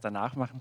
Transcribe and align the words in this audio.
danach 0.00 0.34
machen. 0.34 0.60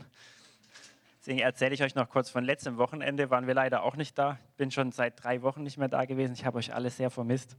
Deswegen 1.19 1.39
erzähle 1.39 1.73
ich 1.73 1.81
euch 1.81 1.95
noch 1.95 2.09
kurz 2.09 2.29
von 2.29 2.43
letztem 2.43 2.77
Wochenende. 2.77 3.29
Waren 3.29 3.47
wir 3.47 3.53
leider 3.53 3.83
auch 3.83 3.95
nicht 3.95 4.17
da. 4.17 4.37
Bin 4.57 4.71
schon 4.71 4.91
seit 4.91 5.23
drei 5.23 5.41
Wochen 5.41 5.63
nicht 5.63 5.77
mehr 5.77 5.87
da 5.87 6.03
gewesen. 6.03 6.33
Ich 6.33 6.45
habe 6.45 6.57
euch 6.57 6.73
alle 6.73 6.89
sehr 6.89 7.09
vermisst. 7.09 7.55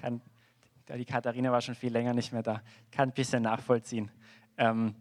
Kann, 0.00 0.20
die 0.88 1.04
Katharina 1.04 1.50
war 1.50 1.60
schon 1.60 1.74
viel 1.74 1.92
länger 1.92 2.14
nicht 2.14 2.32
mehr 2.32 2.44
da. 2.44 2.62
Kann 2.92 3.08
ein 3.08 3.12
bisschen 3.12 3.42
nachvollziehen. 3.42 4.12
Ähm, 4.56 4.94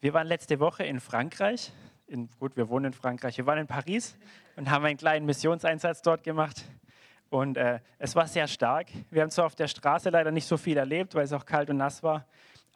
wir 0.00 0.12
waren 0.12 0.26
letzte 0.26 0.60
Woche 0.60 0.84
in 0.84 1.00
Frankreich. 1.00 1.72
In, 2.06 2.28
gut, 2.38 2.54
wir 2.56 2.68
wohnen 2.68 2.86
in 2.86 2.92
Frankreich. 2.92 3.38
Wir 3.38 3.46
waren 3.46 3.60
in 3.60 3.66
Paris 3.66 4.18
und 4.56 4.70
haben 4.70 4.84
einen 4.84 4.98
kleinen 4.98 5.24
Missionseinsatz 5.24 6.02
dort 6.02 6.22
gemacht. 6.22 6.64
Und 7.30 7.56
äh, 7.56 7.80
es 7.98 8.14
war 8.14 8.26
sehr 8.28 8.46
stark. 8.46 8.88
Wir 9.10 9.22
haben 9.22 9.30
zwar 9.30 9.46
auf 9.46 9.54
der 9.54 9.68
Straße 9.68 10.10
leider 10.10 10.30
nicht 10.30 10.46
so 10.46 10.58
viel 10.58 10.76
erlebt, 10.76 11.14
weil 11.14 11.24
es 11.24 11.32
auch 11.32 11.46
kalt 11.46 11.70
und 11.70 11.78
nass 11.78 12.02
war. 12.02 12.26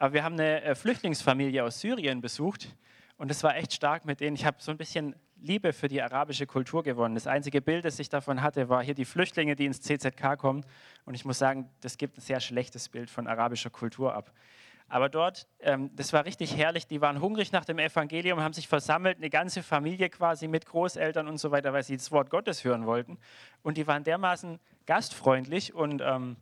Aber 0.01 0.13
wir 0.13 0.23
haben 0.23 0.33
eine 0.33 0.63
äh, 0.63 0.73
Flüchtlingsfamilie 0.73 1.63
aus 1.63 1.79
Syrien 1.79 2.21
besucht. 2.21 2.75
Und 3.17 3.29
es 3.29 3.43
war 3.43 3.55
echt 3.55 3.71
stark 3.71 4.03
mit 4.03 4.19
denen. 4.19 4.35
Ich 4.35 4.45
habe 4.45 4.57
so 4.59 4.71
ein 4.71 4.77
bisschen 4.77 5.15
Liebe 5.39 5.73
für 5.73 5.87
die 5.87 6.01
arabische 6.01 6.47
Kultur 6.47 6.81
gewonnen. 6.81 7.13
Das 7.13 7.27
einzige 7.27 7.61
Bild, 7.61 7.85
das 7.85 7.99
ich 7.99 8.09
davon 8.09 8.41
hatte, 8.41 8.67
war 8.67 8.83
hier 8.83 8.95
die 8.95 9.05
Flüchtlinge, 9.05 9.55
die 9.55 9.67
ins 9.67 9.79
CZK 9.79 10.39
kommen. 10.39 10.65
Und 11.05 11.13
ich 11.13 11.23
muss 11.23 11.37
sagen, 11.37 11.69
das 11.81 11.99
gibt 11.99 12.17
ein 12.17 12.21
sehr 12.21 12.39
schlechtes 12.39 12.89
Bild 12.89 13.11
von 13.11 13.27
arabischer 13.27 13.69
Kultur 13.69 14.15
ab. 14.15 14.31
Aber 14.87 15.07
dort, 15.07 15.47
ähm, 15.59 15.91
das 15.95 16.13
war 16.13 16.25
richtig 16.25 16.57
herrlich. 16.57 16.87
Die 16.87 16.99
waren 16.99 17.21
hungrig 17.21 17.51
nach 17.51 17.65
dem 17.65 17.77
Evangelium, 17.77 18.41
haben 18.41 18.53
sich 18.53 18.67
versammelt, 18.67 19.19
eine 19.19 19.29
ganze 19.29 19.61
Familie 19.61 20.09
quasi 20.09 20.47
mit 20.47 20.65
Großeltern 20.65 21.27
und 21.27 21.37
so 21.37 21.51
weiter, 21.51 21.73
weil 21.73 21.83
sie 21.83 21.95
das 21.95 22.11
Wort 22.11 22.31
Gottes 22.31 22.63
hören 22.63 22.87
wollten. 22.87 23.19
Und 23.61 23.77
die 23.77 23.85
waren 23.85 24.03
dermaßen 24.03 24.59
gastfreundlich 24.87 25.75
und 25.75 26.01
ähm, 26.03 26.37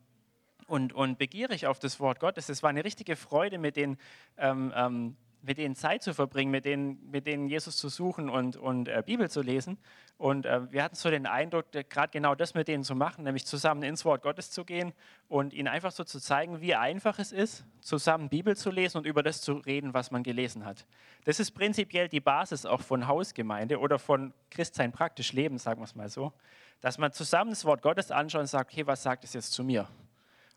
und, 0.69 0.93
und 0.93 1.17
begierig 1.17 1.67
auf 1.67 1.79
das 1.79 1.99
Wort 1.99 2.19
Gottes. 2.19 2.49
Es 2.49 2.63
war 2.63 2.69
eine 2.69 2.83
richtige 2.83 3.15
Freude, 3.15 3.57
mit 3.57 3.75
denen, 3.75 3.97
ähm, 4.37 4.71
ähm, 4.75 5.15
mit 5.41 5.57
denen 5.57 5.75
Zeit 5.75 6.03
zu 6.03 6.13
verbringen, 6.13 6.51
mit 6.51 6.65
denen, 6.65 7.09
mit 7.09 7.25
denen 7.25 7.47
Jesus 7.47 7.77
zu 7.77 7.87
suchen 7.89 8.29
und, 8.29 8.57
und 8.57 8.89
äh, 8.89 9.01
Bibel 9.05 9.29
zu 9.29 9.41
lesen. 9.41 9.77
Und 10.17 10.45
äh, 10.45 10.69
wir 10.71 10.83
hatten 10.83 10.95
so 10.95 11.09
den 11.09 11.25
Eindruck, 11.25 11.71
gerade 11.71 12.09
genau 12.11 12.35
das 12.35 12.53
mit 12.53 12.67
denen 12.67 12.83
zu 12.83 12.93
machen, 12.93 13.23
nämlich 13.23 13.45
zusammen 13.45 13.83
ins 13.83 14.03
Wort 14.03 14.21
Gottes 14.21 14.51
zu 14.51 14.65
gehen 14.65 14.91
und 15.29 15.53
ihnen 15.53 15.69
einfach 15.69 15.91
so 15.91 16.03
zu 16.03 16.19
zeigen, 16.19 16.59
wie 16.59 16.75
einfach 16.75 17.19
es 17.19 17.31
ist, 17.31 17.63
zusammen 17.79 18.27
Bibel 18.27 18.57
zu 18.57 18.69
lesen 18.69 18.97
und 18.97 19.05
über 19.05 19.23
das 19.23 19.41
zu 19.41 19.53
reden, 19.53 19.93
was 19.93 20.11
man 20.11 20.23
gelesen 20.23 20.65
hat. 20.65 20.85
Das 21.23 21.39
ist 21.39 21.51
prinzipiell 21.51 22.09
die 22.09 22.19
Basis 22.19 22.65
auch 22.65 22.81
von 22.81 23.07
Hausgemeinde 23.07 23.79
oder 23.79 23.97
von 23.97 24.33
Christsein 24.51 24.91
praktisch 24.91 25.31
Leben, 25.31 25.57
sagen 25.57 25.79
wir 25.79 25.85
es 25.85 25.95
mal 25.95 26.09
so, 26.09 26.33
dass 26.81 26.97
man 26.97 27.13
zusammen 27.13 27.51
das 27.51 27.63
Wort 27.63 27.81
Gottes 27.81 28.11
anschaut 28.11 28.41
und 28.41 28.47
sagt, 28.47 28.73
okay, 28.73 28.85
was 28.85 29.01
sagt 29.01 29.23
es 29.23 29.33
jetzt 29.33 29.53
zu 29.53 29.63
mir? 29.63 29.87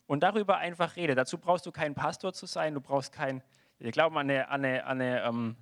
Und 0.06 0.22
darüber 0.22 0.58
einfach 0.58 0.97
rede. 0.97 1.14
Dazu 1.14 1.39
brauchst 1.39 1.67
du 1.67 1.72
kein 1.72 1.95
Pastor 1.95 2.33
zu 2.33 2.47
sein, 2.47 2.75
du 2.75 2.81
brauchst 2.81 3.12
kein, 3.12 3.42
wir 3.78 3.91
glauben 3.91 4.17
an 4.19 4.31
eine, 4.31 4.48
an 4.48 4.64
eine, 4.64 4.84
an 4.84 5.00
eine, 5.00 5.22
ähm, 5.22 5.56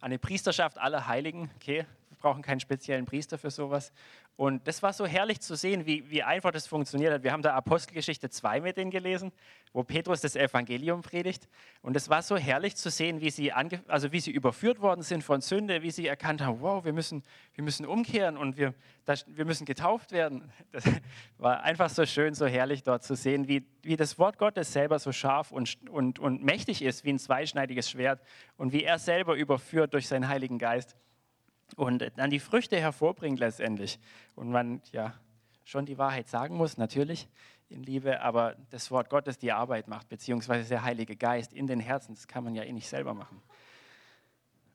eine 0.00 0.18
Priesterschaft 0.18 0.78
aller 0.78 1.06
Heiligen, 1.06 1.50
okay, 1.56 1.86
brauchen 2.24 2.40
keinen 2.40 2.60
speziellen 2.60 3.04
Priester 3.04 3.36
für 3.36 3.50
sowas. 3.50 3.92
Und 4.36 4.66
das 4.66 4.82
war 4.82 4.94
so 4.94 5.04
herrlich 5.04 5.40
zu 5.42 5.56
sehen, 5.56 5.84
wie, 5.84 6.08
wie 6.10 6.22
einfach 6.22 6.52
das 6.52 6.66
funktioniert 6.66 7.12
hat. 7.12 7.22
Wir 7.22 7.32
haben 7.32 7.42
da 7.42 7.52
Apostelgeschichte 7.54 8.30
2 8.30 8.62
mit 8.62 8.78
denen 8.78 8.90
gelesen, 8.90 9.30
wo 9.74 9.84
Petrus 9.84 10.22
das 10.22 10.34
Evangelium 10.34 11.02
predigt. 11.02 11.46
Und 11.82 11.94
es 11.96 12.08
war 12.08 12.22
so 12.22 12.38
herrlich 12.38 12.76
zu 12.76 12.88
sehen, 12.88 13.20
wie 13.20 13.28
sie, 13.28 13.52
also 13.52 14.10
wie 14.10 14.20
sie 14.20 14.30
überführt 14.30 14.80
worden 14.80 15.02
sind 15.02 15.22
von 15.22 15.42
Sünde, 15.42 15.82
wie 15.82 15.90
sie 15.90 16.06
erkannt 16.06 16.40
haben, 16.40 16.62
wow, 16.62 16.82
wir 16.82 16.94
müssen, 16.94 17.22
wir 17.52 17.62
müssen 17.62 17.84
umkehren 17.84 18.38
und 18.38 18.56
wir, 18.56 18.72
das, 19.04 19.26
wir 19.28 19.44
müssen 19.44 19.66
getauft 19.66 20.10
werden. 20.10 20.50
Das 20.72 20.84
war 21.36 21.62
einfach 21.62 21.90
so 21.90 22.06
schön, 22.06 22.32
so 22.32 22.46
herrlich 22.46 22.84
dort 22.84 23.04
zu 23.04 23.16
sehen, 23.16 23.48
wie, 23.48 23.66
wie 23.82 23.96
das 23.96 24.18
Wort 24.18 24.38
Gottes 24.38 24.72
selber 24.72 24.98
so 24.98 25.12
scharf 25.12 25.52
und, 25.52 25.76
und, 25.90 26.18
und 26.18 26.42
mächtig 26.42 26.80
ist, 26.80 27.04
wie 27.04 27.12
ein 27.12 27.18
zweischneidiges 27.18 27.90
Schwert 27.90 28.22
und 28.56 28.72
wie 28.72 28.82
er 28.82 28.98
selber 28.98 29.34
überführt 29.34 29.92
durch 29.92 30.08
seinen 30.08 30.26
Heiligen 30.26 30.58
Geist 30.58 30.96
und 31.76 32.04
dann 32.16 32.30
die 32.30 32.40
Früchte 32.40 32.78
hervorbringt 32.78 33.38
letztendlich. 33.38 33.98
Und 34.34 34.50
man 34.50 34.80
ja 34.92 35.14
schon 35.64 35.86
die 35.86 35.98
Wahrheit 35.98 36.28
sagen 36.28 36.56
muss, 36.56 36.76
natürlich 36.76 37.28
in 37.68 37.82
Liebe, 37.82 38.20
aber 38.20 38.56
das 38.70 38.90
Wort 38.90 39.10
Gottes 39.10 39.38
die 39.38 39.52
Arbeit 39.52 39.88
macht, 39.88 40.08
beziehungsweise 40.08 40.68
der 40.68 40.84
Heilige 40.84 41.16
Geist 41.16 41.52
in 41.52 41.66
den 41.66 41.80
Herzen, 41.80 42.14
das 42.14 42.28
kann 42.28 42.44
man 42.44 42.54
ja 42.54 42.62
eh 42.62 42.72
nicht 42.72 42.88
selber 42.88 43.14
machen. 43.14 43.42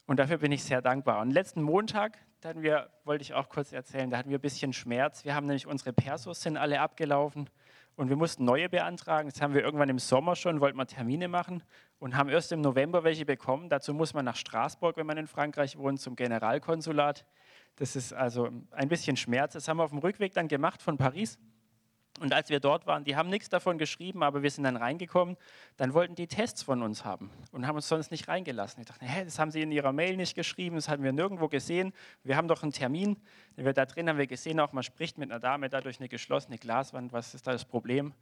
Und 0.08 0.18
dafür 0.18 0.40
bin 0.40 0.52
ich 0.52 0.64
sehr 0.64 0.82
dankbar. 0.82 1.22
Und 1.22 1.32
letzten 1.32 1.62
Montag, 1.62 2.18
da 2.42 2.50
hatten 2.50 2.64
wir, 2.64 2.90
wollte 3.04 3.22
ich 3.22 3.34
auch 3.36 3.48
kurz 3.48 3.72
erzählen, 3.72 4.10
da 4.10 4.18
hatten 4.18 4.30
wir 4.30 4.40
ein 4.40 4.42
bisschen 4.42 4.74
Schmerz. 4.74 5.24
Wir 5.24 5.36
haben 5.36 5.46
nämlich 5.46 5.68
unsere 5.68 5.94
Persos 5.94 6.42
sind 6.42 6.58
alle 6.58 6.82
abgelaufen 6.82 7.50
und 8.00 8.08
wir 8.08 8.16
mussten 8.16 8.46
neue 8.46 8.70
beantragen. 8.70 9.30
Das 9.30 9.42
haben 9.42 9.54
wir 9.54 9.62
irgendwann 9.62 9.90
im 9.90 10.00
Sommer 10.00 10.38
schon, 10.38 10.62
wollten 10.62 10.78
wir 10.78 10.88
Termine 10.88 11.28
machen 11.28 11.62
und 12.00 12.16
haben 12.16 12.30
erst 12.30 12.54
im 12.54 12.62
November 12.62 13.04
welche 13.04 13.26
bekommen. 13.26 13.68
Dazu 13.68 13.94
muss 13.94 14.14
man 14.14 14.24
nach 14.24 14.38
Straßburg, 14.38 14.96
wenn 14.96 15.06
man 15.06 15.18
in 15.18 15.28
Frankreich 15.28 15.78
wohnt, 15.78 16.00
zum 16.00 16.16
Generalkonsulat. 16.16 17.26
Das 17.76 17.98
ist 17.98 18.14
also 18.14 18.52
ein 18.72 18.88
bisschen 18.88 19.18
Schmerz. 19.18 19.52
Das 19.52 19.68
haben 19.68 19.78
wir 19.78 19.84
auf 19.84 19.90
dem 19.90 20.00
Rückweg 20.00 20.34
dann 20.34 20.48
gemacht 20.48 20.82
von 20.82 20.98
Paris. 20.98 21.38
Und 22.20 22.34
als 22.34 22.50
wir 22.50 22.60
dort 22.60 22.86
waren, 22.86 23.06
die 23.06 23.16
haben 23.16 23.30
nichts 23.30 23.48
davon 23.48 23.78
geschrieben, 23.78 24.24
aber 24.24 24.44
wir 24.44 24.52
sind 24.52 24.66
dann 24.66 24.76
reingekommen, 24.76 25.38
dann 25.78 25.94
wollten 25.94 26.16
die 26.16 26.28
Tests 26.28 26.64
von 26.64 26.84
uns 26.84 27.06
haben 27.06 27.32
und 27.52 27.66
haben 27.66 27.78
uns 27.78 27.88
sonst 27.88 28.12
nicht 28.12 28.28
reingelassen. 28.28 28.82
Ich 28.82 28.88
dachte, 28.88 29.06
hä, 29.06 29.24
das 29.24 29.40
haben 29.40 29.52
sie 29.52 29.62
in 29.62 29.72
ihrer 29.72 29.94
Mail 29.94 30.18
nicht 30.18 30.36
geschrieben, 30.36 30.76
das 30.76 30.90
hatten 30.90 31.04
wir 31.04 31.14
nirgendwo 31.14 31.48
gesehen. 31.48 31.94
Wir 32.24 32.36
haben 32.36 32.50
doch 32.50 32.62
einen 32.62 32.74
Termin, 32.74 33.16
den 33.56 33.64
wir 33.64 33.74
da 33.74 33.86
drin 33.86 34.10
haben 34.10 34.18
wir 34.18 34.28
gesehen, 34.28 34.60
auch 34.60 34.74
man 34.74 34.84
spricht 34.84 35.18
mit 35.18 35.32
einer 35.32 35.40
Dame 35.40 35.70
da 35.70 35.80
durch 35.80 36.00
eine 36.00 36.10
geschlossene 36.10 36.58
Glaswand, 36.58 37.14
was 37.14 37.34
ist 37.34 37.48
da 37.48 37.54
das 37.54 37.64
Problem? 37.64 38.14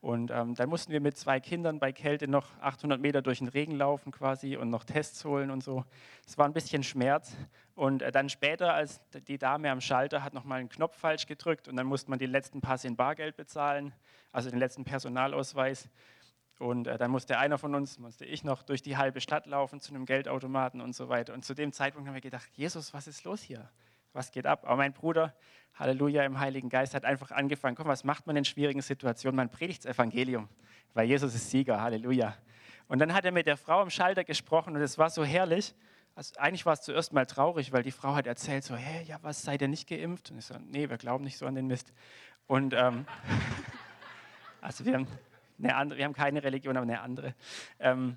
Und 0.00 0.30
ähm, 0.30 0.54
dann 0.54 0.68
mussten 0.68 0.92
wir 0.92 1.00
mit 1.00 1.16
zwei 1.16 1.40
Kindern 1.40 1.80
bei 1.80 1.90
Kälte 1.90 2.28
noch 2.28 2.46
800 2.60 3.00
Meter 3.00 3.20
durch 3.20 3.38
den 3.38 3.48
Regen 3.48 3.74
laufen 3.74 4.12
quasi 4.12 4.56
und 4.56 4.70
noch 4.70 4.84
Tests 4.84 5.24
holen 5.24 5.50
und 5.50 5.64
so. 5.64 5.84
Es 6.24 6.38
war 6.38 6.46
ein 6.46 6.52
bisschen 6.52 6.84
Schmerz. 6.84 7.36
Und 7.74 8.02
äh, 8.02 8.12
dann 8.12 8.28
später, 8.28 8.74
als 8.74 9.00
die 9.26 9.38
Dame 9.38 9.70
am 9.70 9.80
Schalter 9.80 10.22
hat 10.22 10.34
nochmal 10.34 10.60
einen 10.60 10.68
Knopf 10.68 10.96
falsch 10.96 11.26
gedrückt 11.26 11.66
und 11.66 11.76
dann 11.76 11.86
musste 11.86 12.10
man 12.10 12.20
den 12.20 12.30
letzten 12.30 12.60
Pass 12.60 12.84
in 12.84 12.94
Bargeld 12.94 13.36
bezahlen, 13.36 13.92
also 14.30 14.50
den 14.50 14.60
letzten 14.60 14.84
Personalausweis. 14.84 15.88
Und 16.60 16.86
äh, 16.86 16.96
dann 16.96 17.10
musste 17.10 17.38
einer 17.38 17.58
von 17.58 17.74
uns, 17.74 17.98
musste 17.98 18.24
ich 18.24 18.44
noch 18.44 18.62
durch 18.62 18.82
die 18.82 18.96
halbe 18.96 19.20
Stadt 19.20 19.46
laufen 19.46 19.80
zu 19.80 19.92
einem 19.92 20.06
Geldautomaten 20.06 20.80
und 20.80 20.94
so 20.94 21.08
weiter. 21.08 21.34
Und 21.34 21.44
zu 21.44 21.54
dem 21.54 21.72
Zeitpunkt 21.72 22.06
haben 22.06 22.14
wir 22.14 22.20
gedacht, 22.20 22.48
Jesus, 22.54 22.94
was 22.94 23.08
ist 23.08 23.24
los 23.24 23.42
hier? 23.42 23.68
Was 24.12 24.30
geht 24.30 24.46
ab? 24.46 24.64
Aber 24.64 24.76
mein 24.76 24.92
Bruder, 24.92 25.34
Halleluja, 25.74 26.24
im 26.24 26.40
Heiligen 26.40 26.68
Geist 26.68 26.94
hat 26.94 27.04
einfach 27.04 27.30
angefangen, 27.30 27.76
komm, 27.76 27.86
was 27.86 28.04
macht 28.04 28.26
man 28.26 28.36
in 28.36 28.44
schwierigen 28.44 28.80
Situationen? 28.80 29.36
Man 29.36 29.48
predigt 29.48 29.84
das 29.84 29.94
Evangelium, 29.94 30.48
weil 30.94 31.06
Jesus 31.06 31.34
ist 31.34 31.50
Sieger, 31.50 31.80
Halleluja. 31.80 32.36
Und 32.88 32.98
dann 32.98 33.12
hat 33.12 33.24
er 33.24 33.32
mit 33.32 33.46
der 33.46 33.56
Frau 33.56 33.80
am 33.80 33.90
Schalter 33.90 34.24
gesprochen 34.24 34.74
und 34.74 34.82
es 34.82 34.98
war 34.98 35.10
so 35.10 35.24
herrlich. 35.24 35.74
Also 36.14 36.34
eigentlich 36.40 36.66
war 36.66 36.72
es 36.72 36.82
zuerst 36.82 37.12
mal 37.12 37.26
traurig, 37.26 37.70
weil 37.70 37.84
die 37.84 37.92
Frau 37.92 38.14
hat 38.14 38.26
erzählt 38.26 38.64
so, 38.64 38.74
hey, 38.74 39.04
ja, 39.04 39.18
was, 39.22 39.42
seid 39.42 39.62
ihr 39.62 39.68
nicht 39.68 39.88
geimpft? 39.88 40.30
Und 40.30 40.38
ich 40.38 40.46
so, 40.46 40.56
nee, 40.58 40.88
wir 40.88 40.96
glauben 40.96 41.22
nicht 41.22 41.38
so 41.38 41.46
an 41.46 41.54
den 41.54 41.68
Mist. 41.68 41.92
Und 42.48 42.74
ähm, 42.74 43.06
also 44.60 44.84
wir 44.84 44.94
haben, 44.94 45.06
eine 45.58 45.76
andere, 45.76 45.98
wir 45.98 46.04
haben 46.06 46.14
keine 46.14 46.42
Religion, 46.42 46.76
aber 46.76 46.84
eine 46.84 47.00
andere. 47.00 47.34
Ähm, 47.78 48.16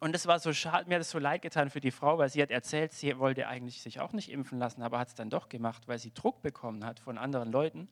und 0.00 0.14
es 0.14 0.26
war 0.26 0.38
so 0.38 0.52
schade, 0.52 0.88
mir 0.88 0.94
hat 0.94 1.02
es 1.02 1.10
so 1.10 1.18
leid 1.18 1.42
getan 1.42 1.68
für 1.68 1.80
die 1.80 1.90
Frau, 1.90 2.16
weil 2.16 2.30
sie 2.30 2.42
hat 2.42 2.50
erzählt, 2.50 2.92
sie 2.92 3.18
wollte 3.18 3.46
eigentlich 3.46 3.82
sich 3.82 4.00
auch 4.00 4.12
nicht 4.12 4.30
impfen 4.30 4.58
lassen, 4.58 4.82
aber 4.82 4.98
hat 4.98 5.08
es 5.08 5.14
dann 5.14 5.28
doch 5.28 5.50
gemacht, 5.50 5.86
weil 5.88 5.98
sie 5.98 6.12
Druck 6.12 6.40
bekommen 6.40 6.84
hat 6.86 6.98
von 6.98 7.18
anderen 7.18 7.52
Leuten. 7.52 7.88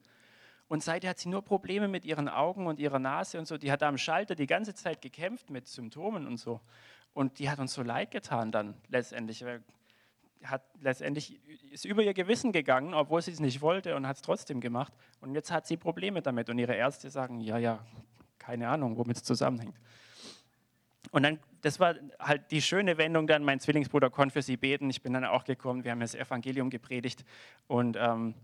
Und 0.67 0.83
seitdem 0.83 1.11
hat 1.11 1.19
sie 1.19 1.29
nur 1.29 1.43
Probleme 1.43 1.87
mit 1.87 2.05
ihren 2.05 2.27
Augen 2.27 2.67
und 2.67 2.79
ihrer 2.79 2.99
Nase 2.99 3.37
und 3.37 3.47
so. 3.47 3.57
Die 3.57 3.71
hat 3.71 3.83
am 3.83 3.97
Schalter 3.97 4.35
die 4.35 4.47
ganze 4.47 4.73
Zeit 4.73 5.01
gekämpft 5.01 5.49
mit 5.49 5.67
Symptomen 5.67 6.27
und 6.27 6.37
so. 6.37 6.61
Und 7.13 7.39
die 7.39 7.49
hat 7.49 7.59
uns 7.59 7.73
so 7.73 7.83
leid 7.83 8.11
getan 8.11 8.51
dann 8.51 8.75
letztendlich. 8.87 9.43
Hat 10.43 10.63
letztendlich 10.79 11.39
ist 11.71 11.85
über 11.85 12.01
ihr 12.01 12.13
Gewissen 12.13 12.51
gegangen, 12.51 12.93
obwohl 12.93 13.21
sie 13.21 13.31
es 13.31 13.39
nicht 13.39 13.61
wollte 13.61 13.95
und 13.95 14.07
hat 14.07 14.15
es 14.15 14.21
trotzdem 14.21 14.61
gemacht. 14.61 14.93
Und 15.21 15.35
jetzt 15.35 15.51
hat 15.51 15.67
sie 15.67 15.75
Probleme 15.75 16.21
damit. 16.21 16.49
Und 16.49 16.57
ihre 16.59 16.75
Ärzte 16.75 17.09
sagen, 17.09 17.41
ja, 17.41 17.57
ja, 17.57 17.85
keine 18.37 18.69
Ahnung, 18.69 18.95
womit 18.95 19.17
es 19.17 19.23
zusammenhängt. 19.23 19.75
Und 21.11 21.23
dann, 21.23 21.39
das 21.61 21.79
war 21.79 21.95
halt 22.19 22.51
die 22.51 22.61
schöne 22.61 22.97
Wendung 22.97 23.27
dann, 23.27 23.43
mein 23.43 23.59
Zwillingsbruder 23.59 24.09
konnte 24.09 24.33
für 24.33 24.41
sie 24.41 24.57
beten, 24.57 24.89
ich 24.89 25.01
bin 25.01 25.13
dann 25.13 25.25
auch 25.25 25.43
gekommen, 25.43 25.83
wir 25.83 25.91
haben 25.91 25.99
das 25.99 26.15
Evangelium 26.15 26.69
gepredigt 26.69 27.25
und, 27.67 27.97
ähm, 27.99 28.35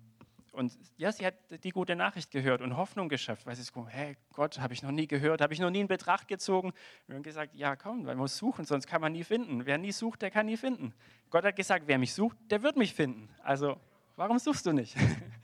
und 0.52 0.72
ja, 0.98 1.12
sie 1.12 1.26
hat 1.26 1.34
die 1.64 1.72
gute 1.72 1.96
Nachricht 1.96 2.32
gehört 2.32 2.62
und 2.62 2.78
Hoffnung 2.78 3.10
geschafft, 3.10 3.46
weil 3.46 3.56
sie 3.56 3.64
so, 3.64 3.88
hey 3.88 4.16
Gott, 4.34 4.60
habe 4.60 4.74
ich 4.74 4.82
noch 4.84 4.92
nie 4.92 5.08
gehört, 5.08 5.42
habe 5.42 5.54
ich 5.54 5.60
noch 5.60 5.70
nie 5.70 5.82
in 5.82 5.88
Betracht 5.88 6.30
gezogen. 6.30 6.72
Wir 7.08 7.16
haben 7.16 7.24
gesagt, 7.24 7.56
ja 7.56 7.76
komm, 7.76 8.04
man 8.04 8.18
muss 8.18 8.38
suchen, 8.38 8.64
sonst 8.64 8.88
kann 8.88 9.02
man 9.02 9.12
nie 9.12 9.26
finden. 9.26 9.66
Wer 9.66 9.78
nie 9.78 9.92
sucht, 9.92 10.22
der 10.22 10.32
kann 10.32 10.46
nie 10.46 10.56
finden. 10.56 10.94
Gott 11.30 11.44
hat 11.44 11.58
gesagt, 11.58 11.84
wer 11.88 11.98
mich 11.98 12.14
sucht, 12.14 12.38
der 12.50 12.64
wird 12.64 12.78
mich 12.78 12.94
finden. 12.94 13.28
Also 13.44 13.78
warum 14.16 14.40
suchst 14.40 14.66
du 14.66 14.72
nicht? 14.72 14.96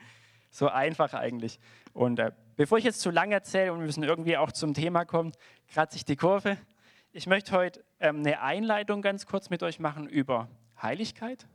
so 0.50 0.70
einfach 0.70 1.14
eigentlich. 1.14 1.60
Und 1.94 2.20
äh, 2.20 2.32
bevor 2.56 2.78
ich 2.78 2.86
jetzt 2.86 3.02
zu 3.02 3.10
lange 3.12 3.34
erzähle 3.34 3.74
und 3.74 3.80
wir 3.80 3.86
müssen 3.88 4.04
irgendwie 4.04 4.38
auch 4.38 4.54
zum 4.54 4.74
Thema 4.74 5.04
kommen, 5.04 5.34
kratze 5.68 5.98
ich 5.98 6.06
die 6.06 6.16
Kurve. 6.16 6.58
Ich 7.14 7.28
möchte 7.28 7.52
heute 7.52 7.84
ähm, 8.00 8.20
eine 8.20 8.40
Einleitung 8.40 9.02
ganz 9.02 9.26
kurz 9.26 9.50
mit 9.50 9.64
euch 9.64 9.80
machen 9.80 10.08
über 10.08 10.48
Heiligkeit 10.82 11.46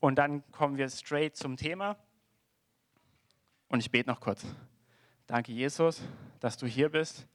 und 0.00 0.16
dann 0.16 0.50
kommen 0.50 0.78
wir 0.78 0.88
straight 0.88 1.36
zum 1.36 1.58
Thema. 1.58 1.98
Und 3.68 3.80
ich 3.80 3.90
bete 3.90 4.08
noch 4.08 4.18
kurz. 4.18 4.46
Danke, 5.26 5.52
Jesus, 5.52 6.00
dass 6.40 6.56
du 6.56 6.66
hier 6.66 6.88
bist. 6.88 7.26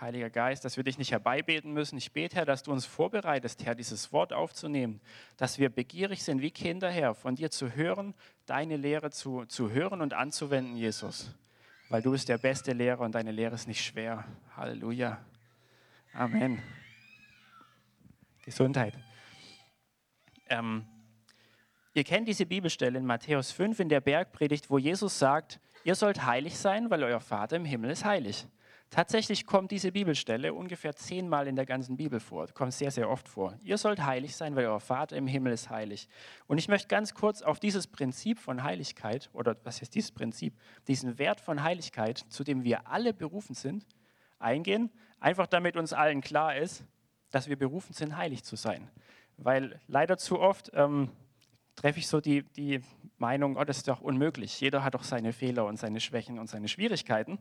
Heiliger 0.00 0.30
Geist, 0.30 0.64
dass 0.64 0.76
wir 0.76 0.84
dich 0.84 0.98
nicht 0.98 1.10
herbeibeten 1.10 1.72
müssen. 1.72 1.98
Ich 1.98 2.12
bete, 2.12 2.36
Herr, 2.36 2.44
dass 2.44 2.62
du 2.62 2.70
uns 2.70 2.86
vorbereitest, 2.86 3.66
Herr, 3.66 3.74
dieses 3.74 4.12
Wort 4.12 4.32
aufzunehmen, 4.32 5.00
dass 5.36 5.58
wir 5.58 5.68
begierig 5.68 6.22
sind 6.22 6.40
wie 6.42 6.52
Kinder, 6.52 6.92
Herr, 6.92 7.16
von 7.16 7.34
dir 7.34 7.50
zu 7.50 7.74
hören, 7.74 8.14
deine 8.46 8.76
Lehre 8.76 9.10
zu, 9.10 9.46
zu 9.46 9.72
hören 9.72 10.00
und 10.00 10.14
anzuwenden, 10.14 10.76
Jesus. 10.76 11.34
Weil 11.88 12.02
du 12.02 12.12
bist 12.12 12.28
der 12.28 12.38
beste 12.38 12.72
Lehrer 12.72 13.00
und 13.00 13.16
deine 13.16 13.32
Lehre 13.32 13.56
ist 13.56 13.66
nicht 13.66 13.84
schwer. 13.84 14.24
Halleluja. 14.56 15.18
Amen. 16.14 16.62
Gesundheit. 18.42 18.94
Ähm, 20.48 20.84
ihr 21.94 22.04
kennt 22.04 22.28
diese 22.28 22.46
Bibelstelle 22.46 22.98
in 22.98 23.06
Matthäus 23.06 23.52
5 23.52 23.80
in 23.80 23.88
der 23.88 24.00
Bergpredigt, 24.00 24.70
wo 24.70 24.78
Jesus 24.78 25.18
sagt, 25.18 25.60
ihr 25.84 25.94
sollt 25.94 26.24
heilig 26.24 26.58
sein, 26.58 26.90
weil 26.90 27.02
euer 27.04 27.20
Vater 27.20 27.56
im 27.56 27.64
Himmel 27.64 27.90
ist 27.90 28.04
heilig. 28.04 28.46
Tatsächlich 28.90 29.46
kommt 29.46 29.70
diese 29.70 29.92
Bibelstelle 29.92 30.52
ungefähr 30.52 30.96
zehnmal 30.96 31.46
in 31.46 31.54
der 31.54 31.64
ganzen 31.64 31.96
Bibel 31.96 32.18
vor. 32.18 32.48
Kommt 32.48 32.72
sehr, 32.72 32.90
sehr 32.90 33.08
oft 33.08 33.28
vor. 33.28 33.56
Ihr 33.62 33.78
sollt 33.78 34.04
heilig 34.04 34.34
sein, 34.34 34.56
weil 34.56 34.66
euer 34.66 34.80
Vater 34.80 35.16
im 35.16 35.28
Himmel 35.28 35.52
ist 35.52 35.70
heilig. 35.70 36.08
Und 36.48 36.58
ich 36.58 36.66
möchte 36.66 36.88
ganz 36.88 37.14
kurz 37.14 37.40
auf 37.40 37.60
dieses 37.60 37.86
Prinzip 37.86 38.40
von 38.40 38.64
Heiligkeit, 38.64 39.30
oder 39.32 39.56
was 39.62 39.80
ist 39.80 39.94
dieses 39.94 40.10
Prinzip, 40.10 40.54
diesen 40.88 41.20
Wert 41.20 41.40
von 41.40 41.62
Heiligkeit, 41.62 42.18
zu 42.30 42.42
dem 42.42 42.64
wir 42.64 42.88
alle 42.88 43.14
berufen 43.14 43.54
sind, 43.54 43.86
eingehen. 44.40 44.90
Einfach 45.20 45.46
damit 45.46 45.76
uns 45.76 45.92
allen 45.92 46.20
klar 46.20 46.56
ist, 46.56 46.84
dass 47.30 47.48
wir 47.48 47.56
berufen 47.56 47.92
sind, 47.92 48.16
heilig 48.16 48.44
zu 48.44 48.56
sein. 48.56 48.88
Weil 49.36 49.80
leider 49.86 50.18
zu 50.18 50.38
oft 50.38 50.70
ähm, 50.74 51.10
treffe 51.76 51.98
ich 51.98 52.08
so 52.08 52.20
die, 52.20 52.42
die 52.42 52.80
Meinung, 53.18 53.56
oh, 53.56 53.64
das 53.64 53.78
ist 53.78 53.88
doch 53.88 54.00
unmöglich. 54.00 54.60
Jeder 54.60 54.84
hat 54.84 54.94
doch 54.94 55.02
seine 55.02 55.32
Fehler 55.32 55.66
und 55.66 55.78
seine 55.78 56.00
Schwächen 56.00 56.38
und 56.38 56.48
seine 56.48 56.68
Schwierigkeiten. 56.68 57.38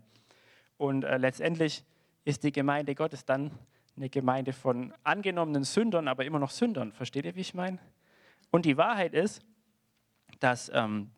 Und 0.78 1.04
äh, 1.04 1.18
letztendlich 1.18 1.84
ist 2.24 2.44
die 2.44 2.52
Gemeinde 2.52 2.96
Gottes 2.96 3.26
dann 3.26 3.52
eine 3.98 4.10
Gemeinde 4.10 4.54
von 4.54 4.94
angenommenen 5.04 5.66
Sündern, 5.66 6.08
aber 6.08 6.24
immer 6.24 6.40
noch 6.40 6.52
Sündern. 6.52 6.94
Versteht 6.94 7.26
ihr, 7.26 7.36
wie 7.36 7.42
ich 7.42 7.54
meine? 7.54 7.80
Und 8.50 8.66
die 8.66 8.78
Wahrheit 8.78 9.14
ist, 9.14 9.42
dass 10.40 10.72
ähm, 10.74 11.12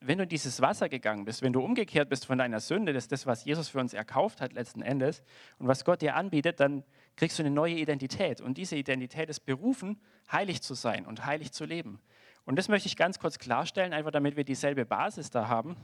wenn 0.00 0.18
du 0.18 0.24
in 0.24 0.28
dieses 0.28 0.60
Wasser 0.60 0.88
gegangen 0.88 1.24
bist, 1.24 1.42
wenn 1.42 1.52
du 1.52 1.60
umgekehrt 1.60 2.08
bist 2.08 2.26
von 2.26 2.38
deiner 2.38 2.60
Sünde, 2.60 2.92
das 2.92 3.04
ist 3.04 3.12
das, 3.12 3.26
was 3.26 3.44
Jesus 3.44 3.68
für 3.68 3.80
uns 3.80 3.94
erkauft 3.94 4.40
hat 4.40 4.52
letzten 4.52 4.82
Endes 4.82 5.22
und 5.58 5.66
was 5.66 5.84
Gott 5.84 6.02
dir 6.02 6.14
anbietet, 6.14 6.60
dann 6.60 6.84
kriegst 7.18 7.38
du 7.38 7.42
eine 7.42 7.50
neue 7.50 7.74
Identität. 7.74 8.40
Und 8.40 8.56
diese 8.56 8.76
Identität 8.76 9.28
ist 9.28 9.40
berufen, 9.40 10.00
heilig 10.32 10.62
zu 10.62 10.72
sein 10.72 11.04
und 11.04 11.26
heilig 11.26 11.52
zu 11.52 11.66
leben. 11.66 12.00
Und 12.46 12.56
das 12.56 12.68
möchte 12.68 12.86
ich 12.86 12.96
ganz 12.96 13.18
kurz 13.18 13.38
klarstellen, 13.38 13.92
einfach 13.92 14.10
damit 14.10 14.36
wir 14.36 14.44
dieselbe 14.44 14.86
Basis 14.86 15.28
da 15.28 15.48
haben 15.48 15.76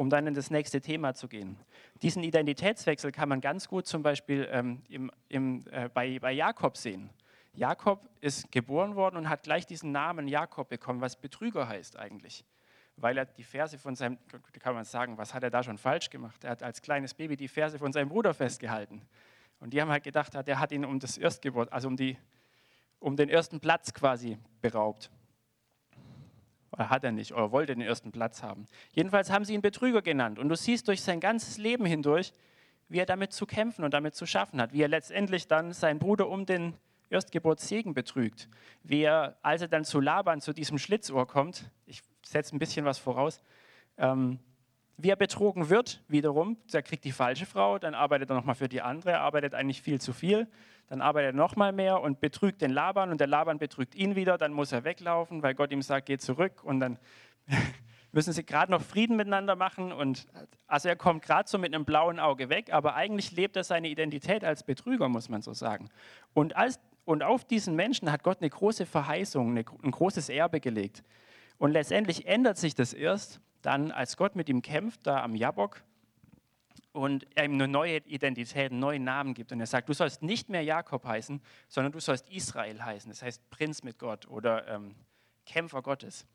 um 0.00 0.08
dann 0.08 0.26
in 0.26 0.32
das 0.32 0.50
nächste 0.50 0.80
Thema 0.80 1.12
zu 1.12 1.28
gehen. 1.28 1.58
Diesen 2.00 2.24
Identitätswechsel 2.24 3.12
kann 3.12 3.28
man 3.28 3.42
ganz 3.42 3.68
gut 3.68 3.86
zum 3.86 4.02
Beispiel 4.02 4.48
ähm, 4.50 4.82
im, 4.88 5.10
im, 5.28 5.62
äh, 5.70 5.90
bei, 5.92 6.18
bei 6.18 6.32
Jakob 6.32 6.78
sehen. 6.78 7.10
Jakob 7.52 8.08
ist 8.22 8.50
geboren 8.50 8.94
worden 8.96 9.16
und 9.16 9.28
hat 9.28 9.42
gleich 9.42 9.66
diesen 9.66 9.92
Namen 9.92 10.26
Jakob 10.26 10.70
bekommen, 10.70 11.02
was 11.02 11.16
Betrüger 11.16 11.68
heißt 11.68 11.98
eigentlich. 11.98 12.46
Weil 12.96 13.18
er 13.18 13.26
die 13.26 13.42
Verse 13.42 13.76
von 13.76 13.94
seinem, 13.94 14.16
kann 14.60 14.74
man 14.74 14.84
sagen, 14.84 15.18
was 15.18 15.34
hat 15.34 15.42
er 15.42 15.50
da 15.50 15.62
schon 15.62 15.76
falsch 15.76 16.08
gemacht? 16.08 16.44
Er 16.44 16.52
hat 16.52 16.62
als 16.62 16.80
kleines 16.80 17.12
Baby 17.12 17.36
die 17.36 17.48
Verse 17.48 17.78
von 17.78 17.92
seinem 17.92 18.08
Bruder 18.08 18.32
festgehalten. 18.32 19.02
Und 19.60 19.72
die 19.72 19.80
haben 19.80 19.90
halt 19.90 20.04
gedacht, 20.04 20.34
der 20.34 20.58
hat 20.58 20.72
ihn 20.72 20.84
um 20.84 20.98
das 20.98 21.18
Erstgeburt, 21.18 21.72
also 21.72 21.88
um, 21.88 21.96
die, 21.96 22.16
um 22.98 23.16
den 23.16 23.28
ersten 23.28 23.60
Platz 23.60 23.92
quasi 23.92 24.38
beraubt. 24.62 25.10
Oder 26.72 26.88
hat 26.88 27.04
er 27.04 27.12
nicht, 27.12 27.32
oder 27.32 27.52
wollte 27.52 27.74
den 27.74 27.82
ersten 27.82 28.10
Platz 28.10 28.42
haben. 28.42 28.66
Jedenfalls 28.92 29.30
haben 29.30 29.44
sie 29.44 29.54
ihn 29.54 29.62
Betrüger 29.62 30.02
genannt. 30.02 30.38
Und 30.38 30.48
du 30.48 30.56
siehst 30.56 30.88
durch 30.88 31.02
sein 31.02 31.20
ganzes 31.20 31.58
Leben 31.58 31.84
hindurch, 31.84 32.32
wie 32.88 32.98
er 32.98 33.06
damit 33.06 33.32
zu 33.32 33.44
kämpfen 33.46 33.84
und 33.84 33.92
damit 33.92 34.14
zu 34.14 34.24
schaffen 34.24 34.60
hat. 34.60 34.72
Wie 34.72 34.82
er 34.82 34.88
letztendlich 34.88 35.46
dann 35.46 35.72
seinen 35.72 35.98
Bruder 35.98 36.28
um 36.28 36.46
den 36.46 36.74
Erstgeburtssegen 37.10 37.92
betrügt. 37.92 38.48
Wie 38.82 39.02
er, 39.02 39.36
als 39.42 39.62
er 39.62 39.68
dann 39.68 39.84
zu 39.84 40.00
Laban, 40.00 40.40
zu 40.40 40.52
diesem 40.52 40.78
Schlitzohr 40.78 41.26
kommt, 41.26 41.70
ich 41.86 42.02
setze 42.24 42.54
ein 42.54 42.58
bisschen 42.58 42.84
was 42.84 42.98
voraus, 42.98 43.42
ähm, 43.98 44.38
wie 45.02 45.10
er 45.10 45.16
betrogen 45.16 45.70
wird, 45.70 46.02
wiederum, 46.08 46.56
er 46.72 46.82
kriegt 46.82 47.04
die 47.04 47.12
falsche 47.12 47.46
Frau, 47.46 47.78
dann 47.78 47.94
arbeitet 47.94 48.30
er 48.30 48.36
nochmal 48.36 48.54
für 48.54 48.68
die 48.68 48.82
andere, 48.82 49.18
arbeitet 49.18 49.54
eigentlich 49.54 49.82
viel 49.82 50.00
zu 50.00 50.12
viel, 50.12 50.48
dann 50.88 51.00
arbeitet 51.00 51.34
er 51.34 51.36
nochmal 51.36 51.72
mehr 51.72 52.00
und 52.00 52.20
betrügt 52.20 52.60
den 52.60 52.70
Laban 52.70 53.10
und 53.10 53.20
der 53.20 53.26
Laban 53.26 53.58
betrügt 53.58 53.94
ihn 53.94 54.16
wieder, 54.16 54.38
dann 54.38 54.52
muss 54.52 54.72
er 54.72 54.84
weglaufen, 54.84 55.42
weil 55.42 55.54
Gott 55.54 55.72
ihm 55.72 55.82
sagt, 55.82 56.06
geh 56.06 56.18
zurück 56.18 56.64
und 56.64 56.80
dann 56.80 56.98
müssen 58.12 58.32
sie 58.32 58.44
gerade 58.44 58.72
noch 58.72 58.82
Frieden 58.82 59.16
miteinander 59.16 59.56
machen 59.56 59.92
und 59.92 60.26
also 60.66 60.88
er 60.88 60.96
kommt 60.96 61.22
gerade 61.22 61.48
so 61.48 61.58
mit 61.58 61.74
einem 61.74 61.84
blauen 61.84 62.18
Auge 62.18 62.48
weg, 62.48 62.72
aber 62.72 62.94
eigentlich 62.94 63.32
lebt 63.32 63.56
er 63.56 63.64
seine 63.64 63.88
Identität 63.88 64.44
als 64.44 64.64
Betrüger, 64.64 65.08
muss 65.08 65.28
man 65.28 65.42
so 65.42 65.52
sagen. 65.52 65.88
Und, 66.34 66.56
als, 66.56 66.80
und 67.04 67.22
auf 67.22 67.44
diesen 67.44 67.76
Menschen 67.76 68.10
hat 68.10 68.22
Gott 68.22 68.38
eine 68.40 68.50
große 68.50 68.86
Verheißung, 68.86 69.50
eine, 69.50 69.64
ein 69.82 69.90
großes 69.90 70.28
Erbe 70.28 70.60
gelegt. 70.60 71.02
Und 71.58 71.72
letztendlich 71.72 72.26
ändert 72.26 72.56
sich 72.56 72.74
das 72.74 72.92
erst, 72.92 73.40
dann, 73.62 73.90
als 73.90 74.16
Gott 74.16 74.36
mit 74.36 74.48
ihm 74.48 74.62
kämpft, 74.62 75.06
da 75.06 75.22
am 75.22 75.34
Jabok, 75.34 75.82
und 76.92 77.26
er 77.36 77.44
ihm 77.44 77.54
eine 77.54 77.68
neue 77.68 77.98
Identität, 77.98 78.72
einen 78.72 78.80
neuen 78.80 79.04
Namen 79.04 79.34
gibt. 79.34 79.52
Und 79.52 79.60
er 79.60 79.66
sagt, 79.66 79.88
du 79.88 79.92
sollst 79.92 80.22
nicht 80.22 80.48
mehr 80.48 80.62
Jakob 80.62 81.04
heißen, 81.04 81.40
sondern 81.68 81.92
du 81.92 82.00
sollst 82.00 82.28
Israel 82.28 82.82
heißen. 82.82 83.10
Das 83.10 83.22
heißt 83.22 83.48
Prinz 83.50 83.82
mit 83.82 83.98
Gott 83.98 84.26
oder 84.26 84.66
ähm, 84.66 84.96
Kämpfer 85.46 85.82
Gottes. 85.82 86.26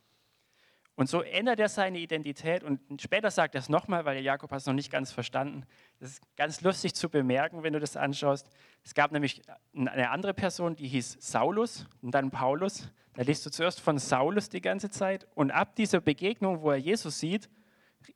Und 0.98 1.10
so 1.10 1.22
ändert 1.22 1.60
er 1.60 1.68
seine 1.68 2.00
Identität 2.00 2.64
und 2.64 2.80
später 3.02 3.30
sagt 3.30 3.54
er 3.56 3.60
es 3.60 3.68
nochmal, 3.68 4.06
weil 4.06 4.24
Jakob 4.24 4.50
hat 4.52 4.60
es 4.60 4.66
noch 4.66 4.74
nicht 4.74 4.90
ganz 4.90 5.12
verstanden. 5.12 5.66
Das 6.00 6.12
ist 6.12 6.38
ganz 6.38 6.62
lustig 6.62 6.96
zu 6.96 7.10
bemerken, 7.10 7.64
wenn 7.64 7.74
du 7.74 7.82
das 7.82 7.98
anschaust. 7.98 8.50
Es 8.84 8.94
gab 8.94 9.12
nämlich 9.12 9.42
eine 9.76 10.10
andere 10.10 10.34
Person, 10.34 10.78
die 10.78 10.88
hieß 10.88 11.18
Saulus 11.20 11.86
und 12.02 12.12
dann 12.12 12.32
Paulus. 12.32 12.90
Da 13.14 13.24
liest 13.24 13.46
du 13.46 13.50
zuerst 13.50 13.82
von 13.82 14.00
Saulus 14.00 14.48
die 14.48 14.62
ganze 14.62 14.90
Zeit 14.90 15.28
und 15.36 15.52
ab 15.52 15.76
dieser 15.76 16.00
Begegnung, 16.00 16.62
wo 16.62 16.72
er 16.72 16.78
Jesus 16.78 17.20
sieht, 17.20 17.50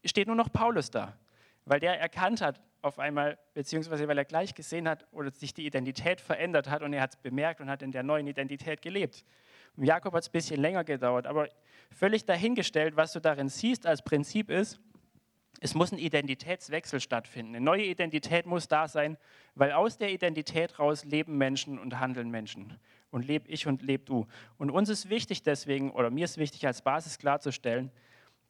steht 0.06 0.28
nur 0.28 0.38
noch 0.38 0.52
Paulus 0.52 0.90
da, 0.90 1.18
weil 1.66 1.82
der 1.82 2.00
erkannt 2.00 2.40
hat 2.42 2.62
auf 2.82 2.98
einmal, 2.98 3.38
beziehungsweise 3.54 4.08
weil 4.08 4.18
er 4.18 4.26
gleich 4.26 4.56
gesehen 4.56 4.88
hat 4.88 5.06
oder 5.12 5.32
sich 5.32 5.54
die 5.54 5.66
Identität 5.66 6.22
verändert 6.22 6.70
hat 6.70 6.82
und 6.82 6.94
er 6.94 7.02
hat 7.02 7.12
es 7.12 7.18
bemerkt 7.18 7.60
und 7.60 7.70
hat 7.70 7.82
in 7.82 7.92
der 7.92 8.04
neuen 8.04 8.28
Identität 8.28 8.82
gelebt. 8.82 9.26
Jakob 9.84 10.14
hat 10.14 10.24
es 10.24 10.30
ein 10.30 10.34
bisschen 10.34 10.62
länger 10.62 10.84
gedauert, 10.84 11.28
aber 11.28 11.50
völlig 11.92 12.26
dahingestellt, 12.26 12.96
was 12.96 13.14
du 13.14 13.20
darin 13.20 13.50
siehst 13.50 13.86
als 13.86 14.02
Prinzip 14.02 14.50
ist, 14.50 14.80
es 15.62 15.76
muss 15.76 15.92
ein 15.92 15.98
Identitätswechsel 15.98 17.02
stattfinden. 17.02 17.56
Eine 17.56 17.66
neue 17.66 17.84
Identität 17.84 18.46
muss 18.46 18.68
da 18.68 18.88
sein, 18.88 19.18
weil 19.56 19.72
aus 19.72 19.98
der 19.98 20.12
Identität 20.12 20.80
raus 20.80 21.04
leben 21.04 21.38
Menschen 21.38 21.78
und 21.78 22.00
handeln 22.00 22.30
Menschen. 22.30 22.80
Und 23.12 23.28
lebe 23.28 23.50
ich 23.50 23.68
und 23.68 23.82
leb 23.82 24.06
du. 24.06 24.28
Und 24.58 24.70
uns 24.70 24.88
ist 24.88 25.10
wichtig 25.10 25.44
deswegen, 25.44 25.92
oder 25.92 26.12
mir 26.12 26.26
ist 26.26 26.38
wichtig 26.38 26.66
als 26.66 26.82
Basis 26.82 27.18
klarzustellen, 27.18 27.92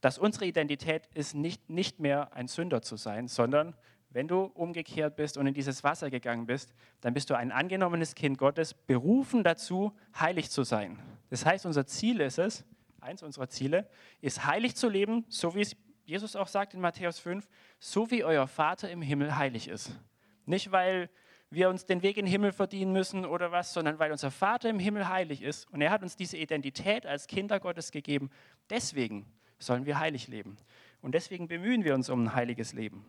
dass 0.01 0.17
unsere 0.17 0.45
Identität 0.45 1.07
ist 1.13 1.33
nicht, 1.33 1.69
nicht 1.69 1.99
mehr 1.99 2.33
ein 2.33 2.47
Sünder 2.47 2.81
zu 2.81 2.95
sein, 2.95 3.27
sondern 3.27 3.75
wenn 4.11 4.27
du 4.27 4.43
umgekehrt 4.43 5.15
bist 5.15 5.37
und 5.37 5.47
in 5.47 5.53
dieses 5.53 5.83
Wasser 5.83 6.09
gegangen 6.09 6.45
bist, 6.45 6.73
dann 7.01 7.13
bist 7.13 7.29
du 7.29 7.35
ein 7.35 7.51
angenommenes 7.51 8.15
Kind 8.15 8.37
Gottes, 8.37 8.73
berufen 8.73 9.43
dazu, 9.43 9.93
heilig 10.19 10.49
zu 10.49 10.63
sein. 10.63 10.99
Das 11.29 11.45
heißt, 11.45 11.65
unser 11.65 11.85
Ziel 11.85 12.19
ist 12.21 12.39
es, 12.39 12.65
eins 13.01 13.21
unserer 13.21 13.49
Ziele, 13.49 13.87
ist 14.21 14.45
heilig 14.45 14.75
zu 14.75 14.89
leben, 14.89 15.25
so 15.29 15.53
wie 15.55 15.61
es 15.61 15.75
Jesus 16.05 16.35
auch 16.35 16.47
sagt 16.47 16.73
in 16.73 16.81
Matthäus 16.81 17.19
5, 17.19 17.47
so 17.79 18.09
wie 18.09 18.23
euer 18.23 18.47
Vater 18.47 18.89
im 18.89 19.01
Himmel 19.01 19.35
heilig 19.35 19.67
ist. 19.67 19.91
Nicht, 20.45 20.71
weil 20.71 21.09
wir 21.51 21.69
uns 21.69 21.85
den 21.85 22.01
Weg 22.01 22.17
in 22.17 22.25
den 22.25 22.31
Himmel 22.31 22.51
verdienen 22.51 22.91
müssen 22.91 23.25
oder 23.25 23.51
was, 23.51 23.73
sondern 23.73 23.99
weil 23.99 24.11
unser 24.11 24.31
Vater 24.31 24.69
im 24.69 24.79
Himmel 24.79 25.07
heilig 25.07 25.41
ist 25.41 25.69
und 25.71 25.81
er 25.81 25.91
hat 25.91 26.01
uns 26.01 26.15
diese 26.15 26.37
Identität 26.37 27.05
als 27.05 27.27
Kinder 27.27 27.59
Gottes 27.59 27.91
gegeben. 27.91 28.29
Deswegen 28.69 29.25
sollen 29.59 29.85
wir 29.85 29.99
heilig 29.99 30.27
leben. 30.27 30.57
Und 31.01 31.13
deswegen 31.13 31.47
bemühen 31.47 31.83
wir 31.83 31.95
uns 31.95 32.09
um 32.09 32.23
ein 32.23 32.33
heiliges 32.33 32.73
Leben. 32.73 33.05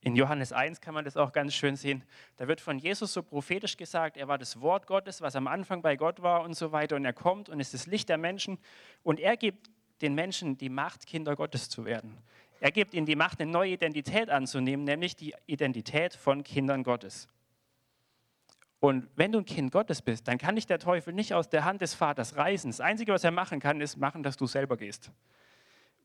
In 0.00 0.14
Johannes 0.14 0.52
1 0.52 0.80
kann 0.80 0.94
man 0.94 1.04
das 1.04 1.16
auch 1.16 1.32
ganz 1.32 1.54
schön 1.54 1.74
sehen. 1.74 2.04
Da 2.36 2.46
wird 2.46 2.60
von 2.60 2.78
Jesus 2.78 3.12
so 3.12 3.22
prophetisch 3.22 3.76
gesagt, 3.76 4.16
er 4.16 4.28
war 4.28 4.38
das 4.38 4.60
Wort 4.60 4.86
Gottes, 4.86 5.20
was 5.20 5.34
am 5.34 5.48
Anfang 5.48 5.82
bei 5.82 5.96
Gott 5.96 6.22
war 6.22 6.42
und 6.42 6.54
so 6.54 6.70
weiter. 6.70 6.96
Und 6.96 7.04
er 7.04 7.12
kommt 7.12 7.48
und 7.48 7.58
ist 7.58 7.74
das 7.74 7.86
Licht 7.86 8.08
der 8.08 8.18
Menschen. 8.18 8.58
Und 9.02 9.18
er 9.18 9.36
gibt 9.36 9.70
den 10.00 10.14
Menschen 10.14 10.56
die 10.56 10.68
Macht, 10.68 11.06
Kinder 11.06 11.34
Gottes 11.34 11.68
zu 11.68 11.84
werden. 11.84 12.16
Er 12.60 12.70
gibt 12.70 12.94
ihnen 12.94 13.06
die 13.06 13.16
Macht, 13.16 13.40
eine 13.40 13.50
neue 13.50 13.72
Identität 13.72 14.30
anzunehmen, 14.30 14.84
nämlich 14.84 15.16
die 15.16 15.34
Identität 15.46 16.14
von 16.14 16.44
Kindern 16.44 16.84
Gottes. 16.84 17.28
Und 18.80 19.08
wenn 19.16 19.32
du 19.32 19.38
ein 19.38 19.44
Kind 19.44 19.72
Gottes 19.72 20.02
bist, 20.02 20.28
dann 20.28 20.38
kann 20.38 20.54
dich 20.54 20.66
der 20.66 20.78
Teufel 20.78 21.12
nicht 21.12 21.34
aus 21.34 21.48
der 21.48 21.64
Hand 21.64 21.82
des 21.82 21.94
Vaters 21.94 22.36
reißen. 22.36 22.70
Das 22.70 22.80
Einzige, 22.80 23.12
was 23.12 23.24
er 23.24 23.32
machen 23.32 23.58
kann, 23.58 23.80
ist 23.80 23.96
machen, 23.96 24.22
dass 24.22 24.36
du 24.36 24.46
selber 24.46 24.76
gehst. 24.76 25.10